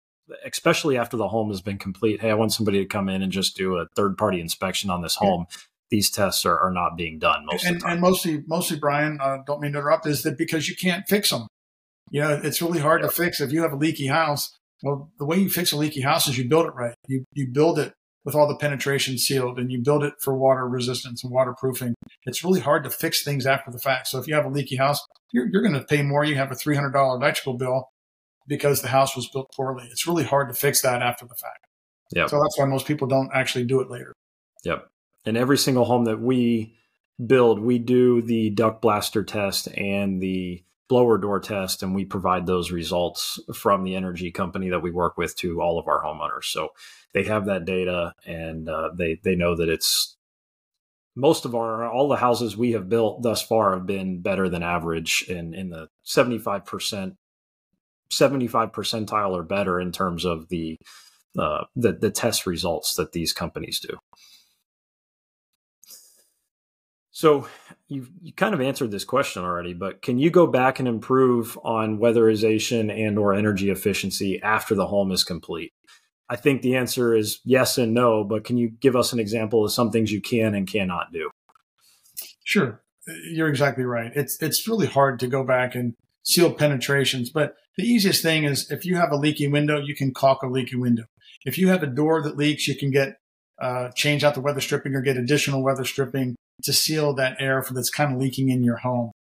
especially 0.45 0.97
after 0.97 1.17
the 1.17 1.27
home 1.27 1.49
has 1.49 1.61
been 1.61 1.77
complete, 1.77 2.21
hey, 2.21 2.31
I 2.31 2.35
want 2.35 2.53
somebody 2.53 2.79
to 2.79 2.85
come 2.85 3.09
in 3.09 3.21
and 3.21 3.31
just 3.31 3.55
do 3.55 3.77
a 3.77 3.87
third 3.95 4.17
party 4.17 4.39
inspection 4.39 4.89
on 4.89 5.01
this 5.01 5.15
home. 5.15 5.45
Yeah 5.49 5.57
these 5.89 6.09
tests 6.09 6.45
are, 6.45 6.59
are 6.59 6.71
not 6.71 6.97
being 6.97 7.19
done 7.19 7.45
most 7.45 7.65
and, 7.65 7.75
of 7.75 7.81
the 7.81 7.85
time. 7.85 7.93
And 7.93 8.01
mostly, 8.01 8.43
mostly, 8.47 8.77
Bryan, 8.77 9.19
uh, 9.21 9.37
don't 9.45 9.61
mean 9.61 9.73
to 9.73 9.79
interrupt, 9.79 10.05
is 10.05 10.23
that 10.23 10.37
because 10.37 10.67
you 10.67 10.75
can't 10.75 11.07
fix 11.07 11.29
them. 11.29 11.47
You 12.09 12.21
know, 12.21 12.39
it's 12.43 12.61
really 12.61 12.79
hard 12.79 13.01
yep. 13.01 13.09
to 13.09 13.15
fix 13.15 13.41
if 13.41 13.51
you 13.51 13.61
have 13.61 13.73
a 13.73 13.77
leaky 13.77 14.07
house. 14.07 14.55
Well, 14.83 15.11
the 15.17 15.25
way 15.25 15.37
you 15.37 15.49
fix 15.49 15.71
a 15.71 15.77
leaky 15.77 16.01
house 16.01 16.27
is 16.27 16.37
you 16.37 16.47
build 16.47 16.67
it 16.67 16.73
right. 16.75 16.93
You 17.07 17.25
you 17.33 17.47
build 17.51 17.79
it 17.79 17.93
with 18.23 18.35
all 18.35 18.47
the 18.47 18.55
penetration 18.55 19.17
sealed, 19.17 19.59
and 19.59 19.71
you 19.71 19.81
build 19.81 20.03
it 20.03 20.13
for 20.21 20.37
water 20.37 20.67
resistance 20.67 21.23
and 21.23 21.33
waterproofing. 21.33 21.95
It's 22.25 22.43
really 22.43 22.59
hard 22.59 22.83
to 22.83 22.89
fix 22.89 23.23
things 23.23 23.45
after 23.45 23.71
the 23.71 23.79
fact. 23.79 24.07
So 24.07 24.19
if 24.19 24.27
you 24.27 24.35
have 24.35 24.45
a 24.45 24.49
leaky 24.49 24.75
house, 24.75 24.99
you're 25.33 25.47
you're 25.51 25.63
going 25.63 25.73
to 25.73 25.83
pay 25.83 26.03
more. 26.03 26.23
You 26.23 26.35
have 26.35 26.51
a 26.51 26.55
three 26.55 26.75
hundred 26.75 26.91
dollar 26.91 27.17
electrical 27.17 27.57
bill 27.57 27.89
because 28.47 28.81
the 28.81 28.87
house 28.87 29.15
was 29.15 29.27
built 29.27 29.51
poorly. 29.55 29.87
It's 29.91 30.07
really 30.07 30.23
hard 30.23 30.49
to 30.49 30.55
fix 30.55 30.81
that 30.81 31.01
after 31.01 31.25
the 31.25 31.35
fact. 31.35 31.65
Yeah. 32.11 32.27
So 32.27 32.41
that's 32.41 32.57
why 32.57 32.65
most 32.65 32.87
people 32.87 33.07
don't 33.07 33.29
actually 33.33 33.65
do 33.65 33.81
it 33.81 33.89
later. 33.89 34.13
Yep 34.63 34.87
in 35.27 35.35
every 35.35 35.57
single 35.57 35.85
home 35.85 36.05
that 36.05 36.21
we 36.21 36.73
build, 37.23 37.59
we 37.59 37.77
do 37.77 38.21
the 38.21 38.49
duct 38.51 38.81
blaster 38.81 39.23
test 39.23 39.67
and 39.77 40.21
the 40.21 40.63
blower 40.87 41.17
door 41.17 41.41
test, 41.41 41.83
and 41.83 41.93
we 41.93 42.05
provide 42.05 42.45
those 42.45 42.71
results 42.71 43.37
from 43.53 43.83
the 43.83 43.95
energy 43.95 44.31
company 44.31 44.69
that 44.69 44.81
we 44.81 44.89
work 44.89 45.17
with 45.17 45.35
to 45.35 45.61
all 45.61 45.77
of 45.77 45.87
our 45.87 46.01
homeowners. 46.01 46.45
So 46.45 46.69
they 47.13 47.23
have 47.25 47.45
that 47.47 47.65
data, 47.65 48.13
and 48.25 48.69
uh, 48.69 48.91
they 48.95 49.19
they 49.21 49.35
know 49.35 49.53
that 49.55 49.67
it's 49.67 50.15
most 51.13 51.43
of 51.43 51.53
our 51.55 51.85
all 51.89 52.07
the 52.07 52.15
houses 52.15 52.55
we 52.55 52.71
have 52.71 52.87
built 52.87 53.21
thus 53.21 53.41
far 53.41 53.73
have 53.73 53.85
been 53.85 54.21
better 54.21 54.47
than 54.47 54.63
average 54.63 55.25
in 55.27 55.53
in 55.53 55.69
the 55.69 55.89
seventy 56.03 56.37
five 56.37 56.65
percent. 56.65 57.15
75 58.11 58.71
percentile 58.71 59.31
or 59.31 59.43
better 59.43 59.79
in 59.79 59.91
terms 59.91 60.25
of 60.25 60.49
the 60.49 60.77
uh, 61.37 61.65
the 61.75 61.93
the 61.93 62.11
test 62.11 62.45
results 62.45 62.95
that 62.95 63.11
these 63.11 63.33
companies 63.33 63.79
do. 63.79 63.97
So 67.11 67.47
you 67.87 68.07
you 68.21 68.31
kind 68.33 68.53
of 68.53 68.61
answered 68.61 68.91
this 68.91 69.03
question 69.03 69.43
already, 69.43 69.73
but 69.73 70.01
can 70.01 70.19
you 70.19 70.29
go 70.29 70.45
back 70.45 70.79
and 70.79 70.87
improve 70.87 71.57
on 71.63 71.97
weatherization 71.97 72.91
and 72.91 73.17
or 73.17 73.33
energy 73.33 73.71
efficiency 73.71 74.39
after 74.41 74.75
the 74.75 74.85
home 74.85 75.11
is 75.11 75.23
complete? 75.23 75.73
I 76.29 76.35
think 76.35 76.61
the 76.61 76.75
answer 76.75 77.15
is 77.15 77.39
yes 77.43 77.77
and 77.77 77.93
no, 77.93 78.23
but 78.23 78.43
can 78.43 78.57
you 78.57 78.69
give 78.69 78.95
us 78.95 79.13
an 79.13 79.19
example 79.19 79.65
of 79.65 79.71
some 79.71 79.91
things 79.91 80.11
you 80.11 80.21
can 80.21 80.53
and 80.53 80.67
cannot 80.67 81.11
do? 81.11 81.31
Sure. 82.43 82.81
You're 83.31 83.47
exactly 83.47 83.85
right. 83.85 84.11
It's 84.13 84.41
it's 84.41 84.67
really 84.67 84.87
hard 84.87 85.19
to 85.21 85.27
go 85.27 85.43
back 85.43 85.73
and 85.73 85.95
seal 86.27 86.51
penetrations, 86.51 87.29
but 87.29 87.55
the 87.77 87.83
easiest 87.83 88.21
thing 88.21 88.43
is 88.43 88.69
if 88.69 88.85
you 88.85 88.97
have 88.97 89.11
a 89.11 89.15
leaky 89.15 89.47
window, 89.47 89.79
you 89.79 89.95
can 89.95 90.13
caulk 90.13 90.43
a 90.43 90.47
leaky 90.47 90.75
window. 90.75 91.05
If 91.45 91.57
you 91.57 91.69
have 91.69 91.83
a 91.83 91.87
door 91.87 92.21
that 92.21 92.35
leaks, 92.35 92.67
you 92.67 92.75
can 92.75 92.91
get 92.91 93.17
uh, 93.61 93.89
change 93.95 94.23
out 94.23 94.33
the 94.33 94.41
weather 94.41 94.59
stripping 94.59 94.93
or 94.93 95.01
get 95.01 95.17
additional 95.17 95.63
weather 95.63 95.85
stripping 95.85 96.35
to 96.63 96.73
seal 96.73 97.13
that 97.13 97.37
air 97.39 97.63
that's 97.71 97.89
kind 97.89 98.13
of 98.13 98.19
leaking 98.19 98.49
in 98.49 98.63
your 98.63 98.77
home. 98.77 99.11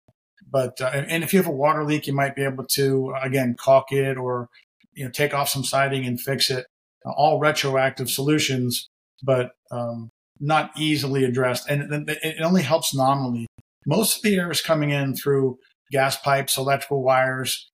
But 0.50 0.80
uh, 0.80 0.90
and 1.08 1.22
if 1.22 1.32
you 1.32 1.38
have 1.38 1.46
a 1.46 1.54
water 1.54 1.84
leak, 1.84 2.06
you 2.06 2.12
might 2.12 2.34
be 2.34 2.42
able 2.42 2.64
to 2.72 3.14
again 3.22 3.56
caulk 3.58 3.92
it 3.92 4.16
or 4.16 4.48
you 4.94 5.04
know 5.04 5.10
take 5.10 5.34
off 5.34 5.48
some 5.48 5.64
siding 5.64 6.04
and 6.06 6.20
fix 6.20 6.50
it. 6.50 6.66
Uh, 7.04 7.10
all 7.10 7.38
retroactive 7.38 8.10
solutions, 8.10 8.88
but 9.22 9.52
um, 9.70 10.08
not 10.40 10.70
easily 10.76 11.24
addressed, 11.24 11.68
and 11.68 12.08
it 12.08 12.42
only 12.42 12.62
helps 12.62 12.94
nominally. 12.94 13.46
most 13.86 14.16
of 14.16 14.22
the 14.22 14.36
air 14.36 14.50
is 14.50 14.60
coming 14.60 14.90
in 14.90 15.14
through 15.14 15.58
gas 15.90 16.16
pipes, 16.16 16.56
electrical 16.56 17.02
wires, 17.02 17.70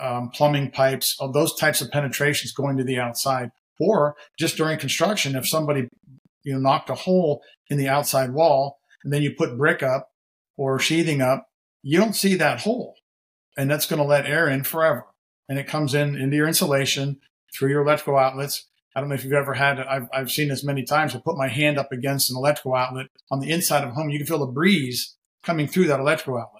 um, 0.00 0.30
plumbing 0.30 0.70
pipes, 0.70 1.16
all 1.20 1.30
those 1.30 1.54
types 1.54 1.80
of 1.80 1.90
penetrations 1.90 2.52
going 2.52 2.76
to 2.76 2.84
the 2.84 2.98
outside. 2.98 3.50
Or 3.78 4.16
just 4.38 4.56
during 4.56 4.78
construction, 4.78 5.36
if 5.36 5.48
somebody 5.48 5.88
you 6.42 6.52
know 6.52 6.58
knocked 6.58 6.90
a 6.90 6.94
hole 6.94 7.42
in 7.68 7.78
the 7.78 7.88
outside 7.88 8.32
wall 8.32 8.78
and 9.04 9.12
then 9.12 9.22
you 9.22 9.34
put 9.34 9.56
brick 9.56 9.82
up 9.82 10.10
or 10.56 10.78
sheathing 10.78 11.22
up, 11.22 11.48
you 11.82 11.98
don't 11.98 12.14
see 12.14 12.34
that 12.34 12.60
hole, 12.60 12.96
and 13.56 13.70
that's 13.70 13.86
going 13.86 14.00
to 14.00 14.06
let 14.06 14.26
air 14.26 14.48
in 14.48 14.64
forever, 14.64 15.06
and 15.48 15.58
it 15.58 15.66
comes 15.66 15.94
in 15.94 16.14
into 16.16 16.36
your 16.36 16.46
insulation 16.46 17.18
through 17.54 17.70
your 17.70 17.82
electrical 17.82 18.18
outlets. 18.18 18.66
I 18.94 19.00
don't 19.00 19.08
know 19.08 19.14
if 19.14 19.24
you've 19.24 19.32
ever 19.32 19.54
had. 19.54 19.78
I've, 19.78 20.08
I've 20.12 20.30
seen 20.30 20.48
this 20.48 20.64
many 20.64 20.82
times. 20.82 21.14
I 21.14 21.20
put 21.20 21.36
my 21.36 21.48
hand 21.48 21.78
up 21.78 21.92
against 21.92 22.30
an 22.30 22.36
electrical 22.36 22.74
outlet 22.74 23.06
on 23.30 23.40
the 23.40 23.50
inside 23.50 23.84
of 23.84 23.90
a 23.90 23.92
home. 23.92 24.10
You 24.10 24.18
can 24.18 24.26
feel 24.26 24.44
the 24.44 24.46
breeze 24.46 25.16
coming 25.42 25.68
through 25.68 25.86
that 25.86 26.00
electrical 26.00 26.38
outlet. 26.38 26.59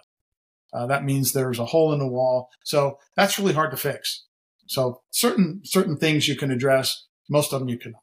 Uh, 0.73 0.87
that 0.87 1.05
means 1.05 1.33
there's 1.33 1.59
a 1.59 1.67
hole 1.67 1.93
in 1.93 1.99
the 1.99 2.07
wall. 2.07 2.51
So 2.65 2.99
that's 3.17 3.39
really 3.39 3.55
hard 3.55 3.71
to 3.73 3.77
fix. 3.77 4.27
So 4.67 5.03
certain 5.11 5.63
certain 5.65 5.97
things 5.97 6.29
you 6.29 6.37
can 6.37 6.51
address. 6.51 7.07
Most 7.29 7.53
of 7.53 7.61
them 7.61 7.69
you 7.69 7.79
cannot. 7.79 8.03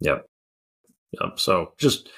Yep. 0.00 0.26
Yep. 1.20 1.38
So 1.38 1.72
just 1.78 2.08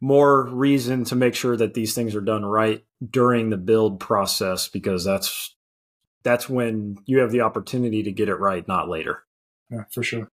more 0.00 0.48
reason 0.48 1.04
to 1.04 1.16
make 1.16 1.34
sure 1.34 1.56
that 1.56 1.74
these 1.74 1.94
things 1.94 2.14
are 2.14 2.20
done 2.20 2.44
right 2.44 2.84
during 3.10 3.50
the 3.50 3.56
build 3.56 3.98
process 3.98 4.68
because 4.68 5.04
that's 5.04 5.56
that's 6.22 6.48
when 6.48 6.98
you 7.06 7.18
have 7.18 7.30
the 7.30 7.40
opportunity 7.40 8.02
to 8.02 8.12
get 8.12 8.28
it 8.28 8.36
right, 8.36 8.66
not 8.66 8.88
later. 8.88 9.24
Yeah, 9.70 9.84
for 9.92 10.02
sure. 10.02 10.28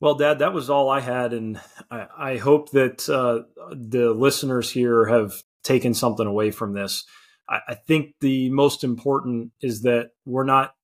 Well, 0.00 0.14
Dad, 0.14 0.40
that 0.40 0.52
was 0.52 0.70
all 0.70 0.90
I 0.90 1.00
had, 1.00 1.32
and 1.32 1.60
I, 1.90 2.06
I 2.16 2.36
hope 2.36 2.70
that 2.72 3.08
uh, 3.08 3.44
the 3.72 4.10
listeners 4.10 4.70
here 4.70 5.06
have 5.06 5.42
taken 5.64 5.94
something 5.94 6.26
away 6.26 6.50
from 6.50 6.74
this. 6.74 7.04
I, 7.48 7.60
I 7.68 7.74
think 7.74 8.14
the 8.20 8.50
most 8.50 8.84
important 8.84 9.50
is 9.60 9.82
that 9.82 10.10
we're 10.24 10.44
not 10.44 10.74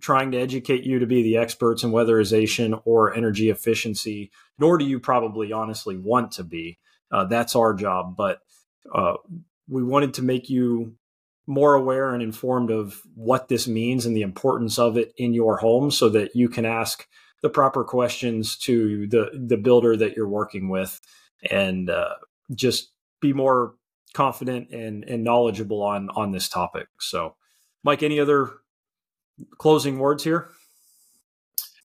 trying 0.00 0.30
to 0.32 0.38
educate 0.38 0.84
you 0.84 1.00
to 1.00 1.06
be 1.06 1.22
the 1.22 1.36
experts 1.36 1.82
in 1.82 1.90
weatherization 1.90 2.80
or 2.84 3.14
energy 3.14 3.50
efficiency, 3.50 4.30
nor 4.58 4.78
do 4.78 4.84
you 4.84 5.00
probably 5.00 5.52
honestly 5.52 5.96
want 5.96 6.32
to 6.32 6.44
be. 6.44 6.78
Uh, 7.10 7.24
that's 7.24 7.56
our 7.56 7.74
job. 7.74 8.16
But 8.16 8.40
uh, 8.94 9.14
we 9.68 9.82
wanted 9.82 10.14
to 10.14 10.22
make 10.22 10.48
you 10.48 10.94
more 11.46 11.74
aware 11.74 12.14
and 12.14 12.22
informed 12.22 12.70
of 12.70 13.00
what 13.14 13.48
this 13.48 13.66
means 13.66 14.06
and 14.06 14.16
the 14.16 14.22
importance 14.22 14.78
of 14.78 14.96
it 14.96 15.12
in 15.16 15.34
your 15.34 15.56
home 15.56 15.90
so 15.90 16.08
that 16.08 16.36
you 16.36 16.48
can 16.48 16.64
ask 16.64 17.06
the 17.42 17.50
proper 17.50 17.82
questions 17.82 18.56
to 18.56 19.08
the, 19.08 19.30
the 19.34 19.56
builder 19.56 19.96
that 19.96 20.14
you're 20.14 20.28
working 20.28 20.68
with 20.68 21.00
and 21.50 21.90
uh, 21.90 22.14
just 22.54 22.92
be 23.20 23.32
more 23.32 23.74
confident 24.14 24.70
and, 24.70 25.04
and 25.04 25.24
knowledgeable 25.24 25.82
on 25.82 26.08
on 26.10 26.32
this 26.32 26.48
topic. 26.48 26.88
So, 26.98 27.36
Mike, 27.84 28.02
any 28.02 28.18
other 28.18 28.50
closing 29.58 29.98
words 29.98 30.24
here? 30.24 30.50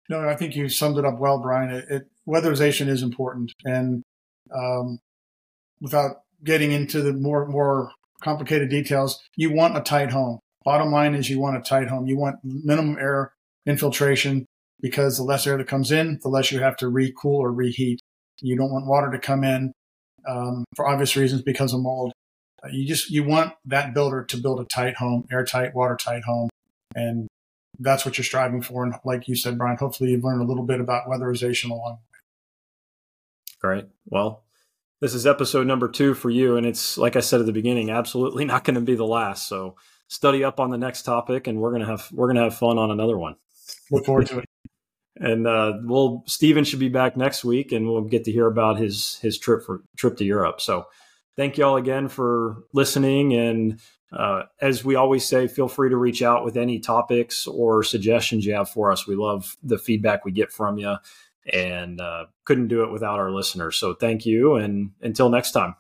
No, 0.09 0.27
I 0.27 0.35
think 0.35 0.55
you 0.55 0.69
summed 0.69 0.97
it 0.97 1.05
up 1.05 1.19
well, 1.19 1.39
Bryan. 1.39 1.71
It, 1.71 1.85
it 1.89 2.03
weatherization 2.27 2.87
is 2.87 3.01
important, 3.01 3.53
and 3.63 4.03
um, 4.55 4.99
without 5.81 6.17
getting 6.43 6.71
into 6.71 7.01
the 7.01 7.13
more 7.13 7.47
more 7.47 7.91
complicated 8.21 8.69
details, 8.69 9.21
you 9.35 9.53
want 9.53 9.77
a 9.77 9.81
tight 9.81 10.11
home. 10.11 10.39
Bottom 10.63 10.91
line 10.91 11.13
is 11.13 11.29
you 11.29 11.39
want 11.39 11.57
a 11.57 11.61
tight 11.61 11.87
home. 11.87 12.07
You 12.07 12.17
want 12.17 12.37
minimum 12.43 12.97
air 12.99 13.33
infiltration 13.65 14.45
because 14.81 15.17
the 15.17 15.23
less 15.23 15.45
air 15.47 15.57
that 15.57 15.67
comes 15.67 15.91
in, 15.91 16.19
the 16.21 16.29
less 16.29 16.51
you 16.51 16.59
have 16.59 16.77
to 16.77 16.85
recool 16.85 17.39
or 17.39 17.51
reheat. 17.51 17.99
You 18.41 18.57
don't 18.57 18.71
want 18.71 18.87
water 18.87 19.11
to 19.11 19.19
come 19.19 19.43
in 19.43 19.73
um, 20.27 20.65
for 20.75 20.87
obvious 20.87 21.15
reasons 21.15 21.41
because 21.41 21.73
of 21.73 21.81
mold. 21.81 22.11
Uh, 22.63 22.69
you 22.71 22.87
just 22.87 23.09
you 23.09 23.23
want 23.23 23.53
that 23.65 23.93
builder 23.93 24.23
to 24.23 24.37
build 24.37 24.59
a 24.59 24.65
tight 24.65 24.95
home, 24.95 25.25
airtight, 25.31 25.75
watertight 25.75 26.23
home, 26.23 26.49
and 26.95 27.27
that's 27.79 28.05
what 28.05 28.17
you're 28.17 28.25
striving 28.25 28.61
for. 28.61 28.83
And 28.83 28.95
like 29.03 29.27
you 29.27 29.35
said, 29.35 29.57
Bryan, 29.57 29.77
hopefully 29.77 30.11
you've 30.11 30.23
learned 30.23 30.41
a 30.41 30.45
little 30.45 30.63
bit 30.63 30.79
about 30.79 31.07
weatherization 31.07 31.69
along 31.69 31.97
the 31.97 33.69
way. 33.69 33.75
Great. 33.75 33.85
Well, 34.05 34.43
this 35.01 35.13
is 35.13 35.27
episode 35.27 35.67
number 35.67 35.87
two 35.87 36.13
for 36.13 36.29
you, 36.29 36.55
and 36.55 36.65
it's 36.65 36.97
like 36.97 37.15
I 37.15 37.19
said 37.19 37.39
at 37.39 37.45
the 37.45 37.51
beginning, 37.53 37.89
absolutely 37.89 38.45
not 38.45 38.63
going 38.63 38.75
to 38.75 38.81
be 38.81 38.95
the 38.95 39.05
last. 39.05 39.47
So 39.47 39.75
study 40.07 40.43
up 40.43 40.59
on 40.59 40.69
the 40.69 40.77
next 40.77 41.03
topic, 41.03 41.47
and 41.47 41.59
we're 41.59 41.71
gonna 41.71 41.85
have 41.85 42.09
we're 42.11 42.27
gonna 42.27 42.43
have 42.43 42.57
fun 42.57 42.77
on 42.77 42.91
another 42.91 43.17
one. 43.17 43.35
Look 43.91 44.05
forward 44.05 44.27
to 44.27 44.39
it. 44.39 44.45
And 45.17 45.47
uh, 45.47 45.73
we'll 45.83 46.23
Stephen 46.27 46.63
should 46.63 46.79
be 46.79 46.89
back 46.89 47.15
next 47.15 47.45
week, 47.45 47.71
and 47.71 47.87
we'll 47.87 48.01
get 48.01 48.25
to 48.25 48.31
hear 48.31 48.47
about 48.47 48.77
his 48.77 49.17
his 49.21 49.37
trip 49.37 49.63
for 49.63 49.81
trip 49.97 50.17
to 50.17 50.25
Europe. 50.25 50.61
So, 50.61 50.87
thank 51.35 51.57
you 51.57 51.65
all 51.65 51.77
again 51.77 52.07
for 52.07 52.63
listening. 52.73 53.33
And 53.33 53.79
uh, 54.11 54.43
as 54.61 54.83
we 54.83 54.95
always 54.95 55.25
say, 55.25 55.47
feel 55.47 55.67
free 55.67 55.89
to 55.89 55.97
reach 55.97 56.21
out 56.21 56.43
with 56.43 56.57
any 56.57 56.79
topics 56.79 57.47
or 57.47 57.83
suggestions 57.83 58.45
you 58.45 58.53
have 58.53 58.69
for 58.69 58.91
us. 58.91 59.07
We 59.07 59.15
love 59.15 59.57
the 59.63 59.77
feedback 59.77 60.25
we 60.25 60.31
get 60.31 60.51
from 60.51 60.77
you, 60.77 60.97
and 61.51 62.01
uh, 62.01 62.25
couldn't 62.43 62.67
do 62.67 62.83
it 62.83 62.91
without 62.91 63.19
our 63.19 63.31
listeners. 63.31 63.77
So, 63.77 63.93
thank 63.93 64.25
you, 64.25 64.55
and 64.55 64.91
until 65.01 65.29
next 65.29 65.51
time. 65.51 65.75